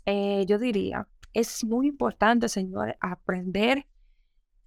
eh, 0.06 0.46
yo 0.46 0.60
diría 0.60 1.08
es 1.34 1.64
muy 1.64 1.88
importante, 1.88 2.50
señores, 2.50 2.96
aprender 3.00 3.86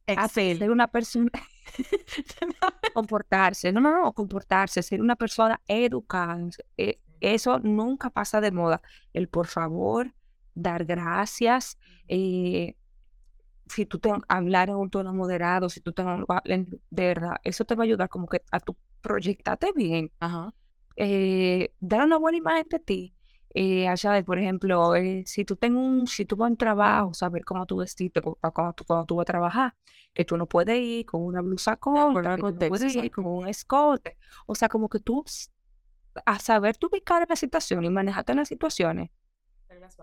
a 0.07 0.29
ser 0.29 0.71
una 0.71 0.89
persona, 0.89 1.31
comportarse, 2.95 3.73
no, 3.73 3.81
no, 3.81 4.05
no, 4.05 4.13
comportarse, 4.13 4.83
ser 4.83 5.01
una 5.01 5.17
persona 5.17 5.61
educada. 5.67 6.49
Eh, 6.77 7.01
eso 7.21 7.59
nunca 7.61 8.11
pasa 8.11 8.41
de 8.41 8.51
moda. 8.51 8.83
El 9.13 9.29
por 9.29 9.47
favor, 9.47 10.13
dar 10.55 10.85
gracias, 10.85 11.79
eh, 12.09 12.77
si 13.75 13.87
tú 13.87 13.99
te 13.99 14.11
hablar 14.29 14.69
en 14.69 14.77
un 14.77 14.91
tono 14.91 15.13
moderado, 15.15 15.69
si 15.69 15.81
tú 15.81 15.93
te 15.93 16.03
de 16.03 16.81
verdad, 16.91 17.37
eso 17.45 17.65
te 17.65 17.75
va 17.75 17.85
a 17.85 17.87
ayudar 17.87 18.09
como 18.09 18.27
que 18.27 18.43
a 18.51 18.61
tu 18.61 18.77
proyectarte 19.01 19.73
bien. 19.75 20.11
Ajá. 20.21 20.55
Eh, 20.97 21.73
dar 21.81 22.05
una 22.05 22.19
buena 22.19 22.39
imagen 22.39 22.67
de 22.69 22.79
ti 22.79 23.15
eh, 23.55 23.87
allá 23.87 24.23
por 24.25 24.39
ejemplo, 24.39 24.95
eh, 24.97 25.25
si 25.27 25.45
tú 25.45 25.57
tengo 25.57 25.79
un, 25.79 26.07
si 26.07 26.25
tú 26.25 26.37
vas 26.37 26.47
a 26.49 26.51
un 26.53 26.57
trabajo, 26.57 27.13
saber 27.13 27.45
cómo 27.45 27.67
tú 27.67 27.77
vestirte 27.77 28.23
cuando 28.23 28.73
tú, 28.73 28.85
cuando 28.85 29.05
tú 29.05 29.17
vas 29.17 29.25
a 29.25 29.27
trabajar, 29.27 29.75
que 30.15 30.25
tú 30.25 30.39
no 30.39 30.47
puedes 30.47 30.79
ir 30.79 31.05
con 31.05 31.23
una 31.23 31.43
blusa 31.43 31.77
corta, 31.77 32.37
no 32.39 32.55
puedes 32.55 32.95
ir 32.97 33.11
con 33.11 33.27
un 33.27 33.49
escote, 33.49 34.17
o 34.47 34.55
sea, 34.55 34.69
como 34.69 34.89
que 34.89 35.01
tú 35.01 35.23
a 36.25 36.39
saber 36.39 36.77
tú 36.79 36.89
ubicar 36.89 37.23
en 37.23 37.29
la 37.29 37.37
situación 37.37 37.85
y 37.85 37.91
manejarte 37.91 38.33
en 38.33 38.39
las 38.39 38.49
situaciones, 38.49 39.11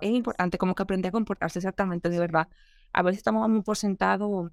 es 0.01 0.11
importante 0.11 0.57
como 0.59 0.75
que 0.75 0.83
aprender 0.83 1.09
a 1.09 1.11
comportarse 1.11 1.59
exactamente 1.59 2.09
de 2.09 2.19
verdad. 2.19 2.47
A 2.93 3.01
veces 3.01 3.17
estamos 3.17 3.41
dando 3.41 3.63
por 3.63 3.77
sentado 3.77 4.51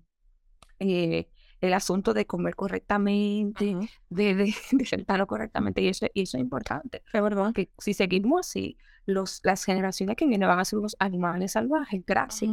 eh, 0.78 1.28
el 1.60 1.74
asunto 1.74 2.14
de 2.14 2.26
comer 2.26 2.54
correctamente, 2.54 3.76
de, 4.10 4.34
de, 4.34 4.52
sentarlo 4.84 5.26
correctamente, 5.26 5.80
y 5.80 5.88
eso, 5.88 6.06
y 6.12 6.22
eso 6.22 6.36
es 6.36 6.42
importante. 6.42 7.02
Es 7.12 7.22
verdad. 7.22 7.52
Que 7.52 7.70
si 7.78 7.94
seguimos 7.94 8.46
así, 8.46 8.76
los, 9.06 9.40
las 9.42 9.64
generaciones 9.64 10.16
que 10.16 10.26
vienen 10.26 10.48
van 10.48 10.58
a 10.58 10.64
ser 10.64 10.78
unos 10.78 10.96
animales 10.98 11.52
salvajes. 11.52 12.02
Gracias. 12.06 12.50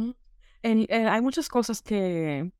Eh, 0.62 0.86
hay 0.90 1.20
muchas 1.20 1.48
cosas 1.48 1.82
que, 1.82 2.50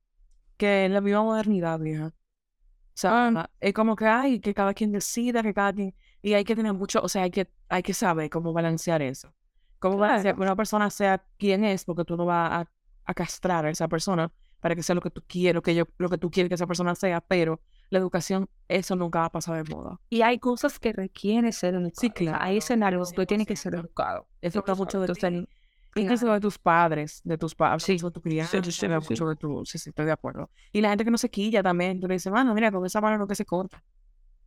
que 0.56 0.84
en 0.84 0.92
la 0.92 1.00
misma 1.00 1.22
modernidad, 1.22 1.78
vieja. 1.78 2.08
O 2.08 2.96
sea, 2.96 3.28
ah. 3.28 3.50
es 3.60 3.72
como 3.72 3.96
que 3.96 4.06
hay 4.06 4.40
que 4.40 4.54
cada 4.54 4.74
quien 4.74 4.92
decida, 4.92 5.42
que 5.42 5.54
cada 5.54 5.72
quien. 5.72 5.94
Y 6.22 6.34
hay 6.34 6.44
que 6.44 6.54
tener 6.54 6.72
mucho, 6.72 7.00
o 7.02 7.08
sea, 7.08 7.22
hay 7.22 7.30
que, 7.30 7.50
hay 7.68 7.82
que 7.82 7.94
saber 7.94 8.30
cómo 8.30 8.52
balancear 8.52 9.02
eso. 9.02 9.32
Cómo 9.78 9.96
balancear 9.96 10.36
que 10.36 10.42
una 10.42 10.56
persona 10.56 10.90
sea 10.90 11.24
quien 11.38 11.64
es, 11.64 11.84
porque 11.84 12.04
tú 12.04 12.16
no 12.16 12.26
vas 12.26 12.50
a, 12.52 12.70
a 13.04 13.14
castrar 13.14 13.66
a 13.66 13.70
esa 13.70 13.88
persona 13.88 14.32
para 14.60 14.74
que 14.74 14.82
sea 14.82 14.94
lo 14.94 15.00
que 15.00 15.10
tú 15.10 15.22
quieres, 15.26 15.62
que 15.62 15.74
yo, 15.74 15.84
lo 15.98 16.08
que 16.08 16.16
tú 16.16 16.30
quieres 16.30 16.48
que 16.48 16.54
esa 16.54 16.66
persona 16.66 16.94
sea, 16.94 17.20
pero 17.20 17.60
la 17.90 17.98
educación, 17.98 18.48
eso 18.66 18.96
nunca 18.96 19.20
va 19.20 19.26
a 19.26 19.32
pasar 19.32 19.62
de 19.62 19.74
moda. 19.74 20.00
Y 20.08 20.22
hay 20.22 20.38
cosas 20.38 20.78
que 20.78 20.92
requieren 20.92 21.52
ser 21.52 21.74
educado. 21.74 21.92
Sí, 22.00 22.10
claro. 22.10 22.38
Hay 22.40 22.56
escenarios 22.56 23.12
que 23.12 23.26
tiene 23.26 23.44
que 23.44 23.56
ser 23.56 23.74
educado. 23.74 24.26
Eso 24.40 24.60
está 24.60 24.74
mucho 24.74 25.00
de 25.00 25.12
ti. 25.12 25.48
Incluso 25.96 26.32
de 26.32 26.40
tus 26.40 26.58
padres, 26.58 27.20
de 27.24 27.38
tus 27.38 27.54
padres, 27.54 27.84
sí. 27.84 27.98
de 27.98 28.10
tu 28.10 28.20
crianza, 28.20 28.62
sí, 28.64 28.72
sí, 28.72 28.88
mucho 28.88 29.28
de 29.28 29.36
tu, 29.36 29.64
sí, 29.64 29.78
sí, 29.78 29.90
estoy 29.90 30.06
de 30.06 30.12
acuerdo. 30.12 30.50
Y 30.72 30.80
la 30.80 30.88
gente 30.88 31.04
que 31.04 31.10
no 31.10 31.18
se 31.18 31.30
quilla 31.30 31.62
también, 31.62 32.00
tú 32.00 32.08
le 32.08 32.14
dices, 32.14 32.32
mano, 32.32 32.52
mira, 32.52 32.72
con 32.72 32.84
esa 32.84 33.00
mano 33.00 33.18
no 33.18 33.28
que 33.28 33.36
se 33.36 33.44
corta. 33.44 33.84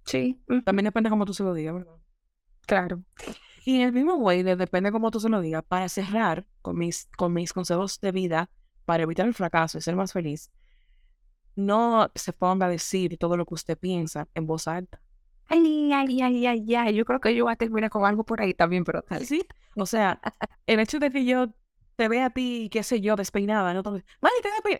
Sí. 0.03 0.41
También 0.65 0.85
depende 0.85 1.09
cómo 1.09 1.25
tú 1.25 1.33
se 1.33 1.43
lo 1.43 1.53
digas, 1.53 1.75
¿verdad? 1.75 1.93
Claro. 2.67 3.01
Y 3.65 3.77
en 3.77 3.81
el 3.81 3.93
mismo 3.93 4.15
way, 4.15 4.43
depende 4.43 4.91
cómo 4.91 5.09
tú 5.09 5.19
se 5.19 5.29
lo 5.29 5.41
digas, 5.41 5.63
para 5.67 5.89
cerrar 5.89 6.45
con 6.61 6.77
mis, 6.77 7.09
con 7.17 7.33
mis 7.33 7.51
consejos 7.51 7.99
de 7.99 8.11
vida, 8.11 8.49
para 8.85 9.03
evitar 9.03 9.25
el 9.25 9.33
fracaso 9.33 9.77
y 9.77 9.81
ser 9.81 9.95
más 9.95 10.13
feliz, 10.13 10.51
no 11.55 12.11
se 12.13 12.31
ponga 12.33 12.67
a 12.67 12.69
decir 12.69 13.17
todo 13.17 13.35
lo 13.35 13.45
que 13.45 13.55
usted 13.55 13.77
piensa 13.77 14.27
en 14.35 14.45
voz 14.45 14.67
alta. 14.67 15.01
Ay, 15.49 15.91
ay, 15.91 16.21
ay, 16.21 16.45
ay, 16.45 16.75
ay. 16.75 16.93
Yo 16.93 17.03
creo 17.03 17.19
que 17.19 17.33
yo 17.33 17.45
voy 17.45 17.53
a 17.53 17.55
terminar 17.55 17.89
con 17.89 18.05
algo 18.05 18.23
por 18.23 18.41
ahí 18.41 18.53
también, 18.53 18.83
pero 18.83 19.01
tal. 19.01 19.25
Sí. 19.25 19.45
O 19.75 19.85
sea, 19.85 20.21
el 20.65 20.79
hecho 20.79 20.99
de 20.99 21.09
que 21.09 21.25
yo 21.25 21.53
te 21.95 22.07
vea 22.07 22.27
a 22.27 22.29
ti, 22.29 22.69
qué 22.71 22.83
sé 22.83 23.01
yo, 23.01 23.15
despeinada, 23.15 23.73
no, 23.73 23.81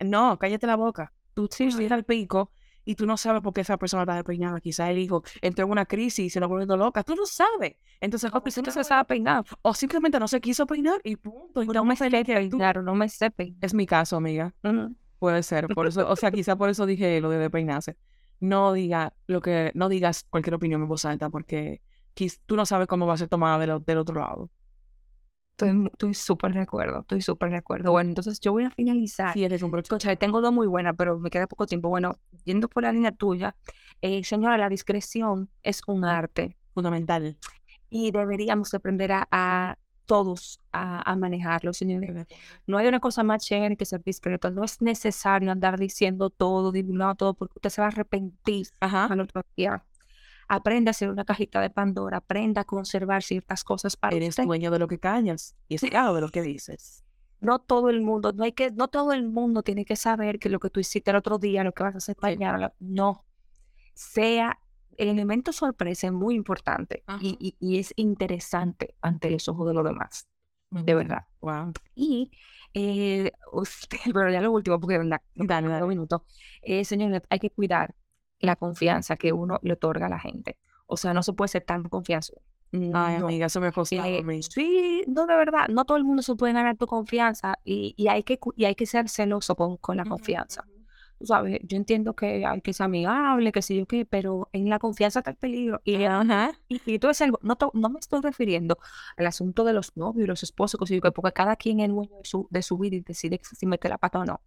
no 0.06 0.40
cállate 0.40 0.68
la 0.68 0.76
boca. 0.76 1.14
Tú 1.34 1.48
sí 1.52 1.70
al 1.90 2.04
pico 2.04 2.52
y 2.88 2.96
tú 2.96 3.06
no 3.06 3.18
sabes 3.18 3.42
por 3.42 3.54
qué 3.54 3.62
esa 3.62 3.76
persona 3.76 4.04
está 4.04 4.16
despeinada. 4.16 4.62
Quizá 4.62 4.90
el 4.90 4.98
hijo 4.98 5.22
entró 5.42 5.66
en 5.66 5.72
una 5.72 5.86
crisis 5.86 6.28
y 6.28 6.30
se 6.30 6.40
lo 6.40 6.48
volviendo 6.48 6.78
loca. 6.78 7.04
Tú 7.04 7.16
no 7.16 7.26
sabes. 7.26 7.76
Entonces, 8.00 8.32
o 8.34 8.42
no 8.42 8.72
se 8.72 8.84
sabe 8.86 9.04
peinar. 9.04 9.44
O 9.62 9.74
simplemente 9.74 10.18
no 10.22 10.28
se 10.30 10.40
quiso 10.40 10.66
peinar 10.66 11.02
y 11.04 11.18
punto. 11.18 11.66
no, 11.66 11.84
me 11.84 11.98
sé 11.98 12.10
peinar, 12.10 12.82
no 12.82 12.96
me 12.96 13.10
sé 13.10 13.30
peinar. 13.30 13.58
Es 13.60 13.74
mi 13.74 13.86
caso, 13.86 14.16
amiga. 14.16 14.56
Puede 15.20 15.44
ser. 15.44 15.68
Por 15.68 15.88
eso, 15.88 16.10
o 16.10 16.16
sea, 16.16 16.32
quizá 16.32 16.56
por 16.56 16.70
eso 16.70 16.86
dije 16.86 17.20
lo 17.20 17.30
de 17.30 17.40
despeinarse. 17.40 17.98
No 18.40 18.72
diga 18.72 19.14
lo 19.26 19.42
que, 19.42 19.74
no 19.76 19.90
digas 19.90 20.26
cualquier 20.30 20.54
opinión 20.54 20.82
en 20.82 20.88
voz 20.88 21.04
alta 21.04 21.30
porque 21.30 21.82
tú 22.46 22.56
no 22.56 22.66
sabes 22.66 22.88
cómo 22.88 23.06
va 23.06 23.16
a 23.16 23.18
ser 23.18 23.28
tomada 23.28 23.60
del, 23.60 23.84
del 23.84 23.98
otro 23.98 24.22
lado. 24.22 24.50
Estoy 25.66 26.14
súper 26.14 26.54
de 26.54 26.62
acuerdo, 26.62 27.02
estoy 27.02 27.22
súper 27.22 27.50
de 27.50 27.58
acuerdo. 27.58 27.92
Bueno, 27.92 28.10
entonces 28.10 28.40
yo 28.40 28.52
voy 28.52 28.66
a 28.66 28.70
finalizar. 28.70 29.34
Sí, 29.34 29.44
eres 29.44 29.64
un 29.64 29.72
tengo 30.20 30.42
dos 30.42 30.54
muy 30.54 30.68
buenas, 30.68 30.94
pero 30.96 31.18
me 31.18 31.32
queda 31.32 31.48
poco 31.48 31.66
tiempo. 31.66 31.90
Bueno, 31.90 32.18
yendo 32.44 32.68
por 32.70 32.84
la 32.84 32.92
línea 32.92 33.12
tuya, 33.12 33.56
eh, 34.02 34.24
señora, 34.24 34.58
la 34.58 34.70
discreción 34.70 35.50
es 35.64 35.82
un 35.88 36.06
arte. 36.06 36.58
Fundamental. 36.74 37.38
Y 37.90 38.12
deberíamos 38.12 38.72
aprender 38.76 39.12
a, 39.12 39.78
todos 40.06 40.62
a, 40.72 41.16
manejarlo, 41.16 41.74
señores. 41.74 42.28
No 42.68 42.78
hay 42.78 42.88
una 42.88 43.00
cosa 43.00 43.24
más 43.24 43.44
chévere 43.44 43.76
que 43.76 43.86
ser 43.86 44.04
discreto. 44.04 44.52
No 44.52 44.64
es 44.64 44.80
necesario 44.82 45.52
andar 45.52 45.80
diciendo 45.80 46.30
todo, 46.30 46.72
divulgando 46.72 47.16
todo, 47.16 47.34
porque 47.34 47.54
usted 47.58 47.70
se 47.72 47.82
va 47.82 47.88
a 47.88 47.90
arrepentir 47.90 48.68
Ajá. 48.80 49.06
al 49.06 49.22
otro 49.22 49.42
día 49.56 49.84
aprenda 50.48 50.90
a 50.90 50.92
hacer 50.92 51.10
una 51.10 51.26
cajita 51.26 51.62
de 51.62 51.70
Pandora, 51.70 52.18
aprenda 52.18 52.62
a 52.62 52.66
conservar 52.66 53.24
ciertas 53.24 53.64
cosas 53.64 53.96
para 53.96 54.16
Eres 54.16 54.36
dueño 54.36 54.72
de 54.72 54.80
lo 54.80 54.88
que 54.88 55.00
cañas 55.00 55.56
y 55.68 55.76
esclavo 55.76 56.16
de 56.16 56.22
lo 56.22 56.30
que 56.30 56.42
dices. 56.42 57.04
no 57.40 57.60
todo 57.60 57.90
el 57.90 58.02
mundo, 58.02 58.34
no 58.34 58.44
hay 58.44 58.54
que, 58.54 58.72
no 58.72 58.88
todo 58.88 59.14
el 59.14 59.28
mundo 59.28 59.64
tiene 59.64 59.86
que 59.86 59.96
saber 59.96 60.40
que 60.40 60.50
lo 60.50 60.60
que 60.60 60.70
tú 60.70 60.80
hiciste 60.80 61.12
el 61.12 61.18
otro 61.18 61.38
día, 61.38 61.64
lo 61.64 61.74
que 61.74 61.84
vas 61.84 61.96
a 61.96 61.98
hacer 61.98 62.16
mañana, 62.22 62.74
no. 62.80 63.26
Sea, 63.94 64.60
el 64.98 65.10
elemento 65.10 65.52
sorpresa 65.52 66.08
es 66.08 66.14
muy 66.14 66.36
importante 66.36 67.04
y, 67.22 67.56
y, 67.60 67.80
es 67.80 67.94
interesante 67.96 68.96
ante 69.02 69.30
los 69.30 69.48
ojos 69.48 69.68
de 69.68 69.74
los 69.74 69.84
demás. 69.84 70.28
De 70.70 70.96
verdad. 70.96 71.24
Wow. 71.40 71.72
Y 71.96 72.32
eh, 72.74 73.32
usted, 73.54 73.98
pero 74.14 74.30
ya 74.30 74.42
lo 74.42 74.52
último, 74.52 74.80
porque 74.80 74.98
verdad, 74.98 75.22
dale, 75.36 75.68
dale 75.68 75.84
un 75.84 75.90
minuto. 75.90 76.26
Eh, 76.62 76.84
señores, 76.86 77.22
hay 77.30 77.40
que 77.40 77.50
cuidar 77.50 77.96
la 78.40 78.56
confianza 78.56 79.16
que 79.18 79.34
uno 79.34 79.60
le 79.62 79.74
otorga 79.74 80.08
a 80.08 80.10
la 80.10 80.20
gente. 80.20 80.58
O 80.86 80.98
sea, 80.98 81.14
no 81.14 81.24
se 81.24 81.34
puede 81.34 81.50
ser 81.50 81.64
tan 81.64 81.84
confianzudo. 81.84 82.42
Ay, 82.72 83.16
amiga, 83.16 83.46
eso 83.46 83.62
me 83.62 83.70
eh, 83.70 84.42
Sí, 84.42 85.04
no, 85.08 85.26
de 85.26 85.36
verdad, 85.36 85.68
no 85.70 85.86
todo 85.86 85.98
el 85.98 86.04
mundo 86.04 86.22
se 86.22 86.36
puede 86.36 86.54
ganar 86.54 86.76
tu 86.76 86.86
confianza 86.86 87.58
y, 87.64 87.94
y 87.96 88.10
hay, 88.10 88.24
que, 88.24 88.40
y 88.56 88.66
hay 88.66 88.76
que 88.76 88.86
ser 88.86 89.08
celoso 89.10 89.56
con, 89.56 89.78
con 89.78 89.98
la 89.98 90.06
confianza. 90.06 90.66
Tú 91.18 91.26
sabes, 91.26 91.60
yo 91.64 91.78
entiendo 91.78 92.14
que 92.14 92.46
hay 92.46 92.62
que 92.62 92.74
ser 92.74 92.86
amigable, 92.86 93.52
que 93.52 93.62
sé 93.62 93.76
yo 93.76 93.88
qué, 93.88 94.06
pero 94.06 94.50
en 94.52 94.70
la 94.70 94.78
confianza 94.78 95.20
está 95.20 95.32
el 95.32 95.38
peligro. 95.38 95.82
Y, 95.84 95.96
y, 95.96 96.82
y 96.86 97.00
todo 97.00 97.10
es 97.10 97.22
algo, 97.22 97.40
no, 97.42 97.58
no 97.74 97.90
me 97.90 98.00
estoy 98.00 98.22
refiriendo 98.22 98.78
al 99.16 99.26
asunto 99.26 99.64
de 99.64 99.74
los 99.74 99.96
novios 99.96 100.28
los 100.28 100.44
esposos, 100.44 100.80
porque 101.16 101.32
cada 101.34 101.56
quien 101.56 101.80
es 101.80 101.90
dueño 101.90 102.18
de 102.18 102.26
su, 102.26 102.48
de 102.52 102.62
su 102.62 102.78
vida 102.78 102.98
y 102.98 103.00
decide 103.00 103.40
si 103.42 103.66
mete 103.66 103.90
la 103.90 103.98
pata 103.98 104.20
o 104.20 104.26
no. 104.26 104.42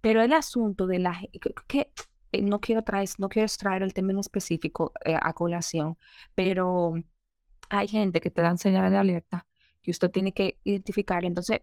Pero 0.00 0.22
el 0.22 0.32
asunto 0.32 0.86
de 0.86 1.00
la 1.00 1.20
que, 1.66 1.90
eh, 2.32 2.42
no 2.42 2.60
quiero 2.60 2.82
traer, 2.82 3.08
no 3.18 3.28
quiero 3.28 3.46
extraer 3.46 3.82
el 3.82 3.94
término 3.94 4.20
específico 4.20 4.92
eh, 5.04 5.16
a 5.20 5.32
colación, 5.32 5.96
pero 6.34 6.94
hay 7.68 7.88
gente 7.88 8.20
que 8.20 8.30
te 8.30 8.42
dan 8.42 8.58
señales 8.58 8.90
de 8.90 8.98
alerta 8.98 9.46
que 9.82 9.90
usted 9.90 10.10
tiene 10.10 10.32
que 10.32 10.58
identificar. 10.64 11.24
Entonces, 11.24 11.60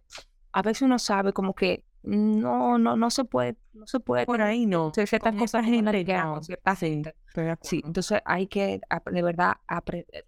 a 0.52 0.62
veces 0.62 0.84
uno 0.84 1.00
sabe 1.00 1.34
como 1.34 1.54
que 1.54 1.84
no, 2.04 2.78
no, 2.78 2.96
no 2.96 3.10
se 3.10 3.26
puede, 3.26 3.58
no 3.74 3.88
se 3.88 4.00
puede. 4.00 4.26
Por 4.26 4.42
ahí 4.42 4.66
no. 4.66 4.92
Ciertas 4.94 5.36
cosas 5.36 5.66
generales, 5.66 6.06
cierta 6.46 6.76
gente. 6.76 7.16
Sí, 7.62 7.82
entonces 7.84 8.22
hay 8.26 8.48
que 8.48 8.80
de 9.12 9.22
verdad 9.22 9.56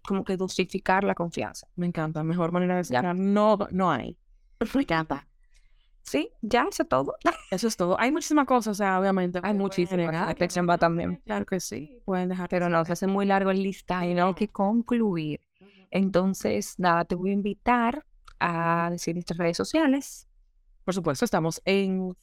como 0.06 0.24
que 0.24 0.36
dosificar 0.36 1.04
la 1.04 1.14
confianza. 1.14 1.68
Me 1.76 1.86
encanta, 1.86 2.22
mejor 2.24 2.52
manera 2.52 2.74
de 2.74 2.78
decir 2.78 3.00
no, 3.14 3.58
no 3.70 3.90
hay. 3.90 4.18
Me 4.74 4.82
encanta. 4.82 5.27
Sí, 6.08 6.30
ya, 6.40 6.66
eso 6.70 6.84
es 6.84 6.88
todo. 6.88 7.16
Eso 7.50 7.68
es 7.68 7.76
todo. 7.76 8.00
Hay 8.00 8.10
muchísimas 8.10 8.46
cosas, 8.46 8.72
o 8.72 8.74
sea, 8.74 8.98
obviamente. 8.98 9.40
Hay 9.42 9.52
muchísimas. 9.52 10.10
La 10.10 10.62
va 10.62 10.78
también. 10.78 11.16
Claro 11.26 11.44
que 11.44 11.60
sí. 11.60 12.00
Pueden 12.06 12.30
dejar. 12.30 12.48
Pero 12.48 12.70
no, 12.70 12.82
se 12.86 12.92
hace 12.92 13.06
muy 13.06 13.26
largo 13.26 13.50
el 13.50 13.62
lista 13.62 14.06
y 14.06 14.14
no 14.14 14.28
hay 14.28 14.34
que 14.34 14.48
concluir. 14.48 15.40
Entonces, 15.90 16.78
nada, 16.78 17.04
te 17.04 17.14
voy 17.14 17.30
a 17.30 17.32
invitar 17.34 18.06
a 18.40 18.88
decir 18.90 19.14
nuestras 19.14 19.36
redes 19.36 19.58
sociales. 19.58 20.26
Por 20.84 20.94
supuesto, 20.94 21.26
estamos 21.26 21.60
en 21.66 22.16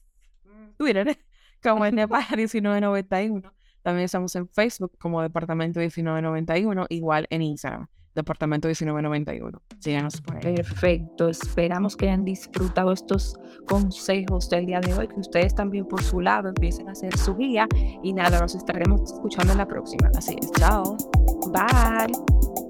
Twitter 0.78 1.20
como 1.62 1.86
NEPA 1.92 2.20
1991. 2.32 3.54
También 3.84 4.06
estamos 4.06 4.36
en 4.36 4.50
Facebook 4.50 4.98
como 4.98 5.22
Departamento 5.22 5.80
1991, 5.80 6.88
igual 6.90 7.28
en 7.30 7.44
Instagram, 7.44 7.88
Departamento 8.16 8.68
1991. 8.68 9.62
Síganos 9.80 10.22
por 10.22 10.38
ahí. 10.38 10.56
Perfecto, 10.56 11.30
esperamos 11.30 11.96
que 11.96 12.08
hayan 12.08 12.26
disfrutado 12.26 12.92
estos 12.92 13.38
consejos 13.68 14.50
del 14.50 14.66
día 14.66 14.80
de 14.80 14.94
hoy, 14.94 15.08
que 15.08 15.20
ustedes 15.20 15.54
también 15.54 15.86
por 15.86 16.02
su 16.02 16.22
lado 16.22 16.50
empiecen 16.50 16.88
a 16.88 16.94
hacer 16.94 17.16
su 17.18 17.36
guía 17.36 17.68
y 18.04 18.14
nada, 18.14 18.40
nos 18.40 18.56
estaremos 18.56 19.02
escuchando 19.12 19.52
en 19.52 19.58
la 19.58 19.68
próxima. 19.68 20.10
Así 20.16 20.36
es, 20.42 20.52
chao. 20.54 20.98
Bye. 21.52 22.65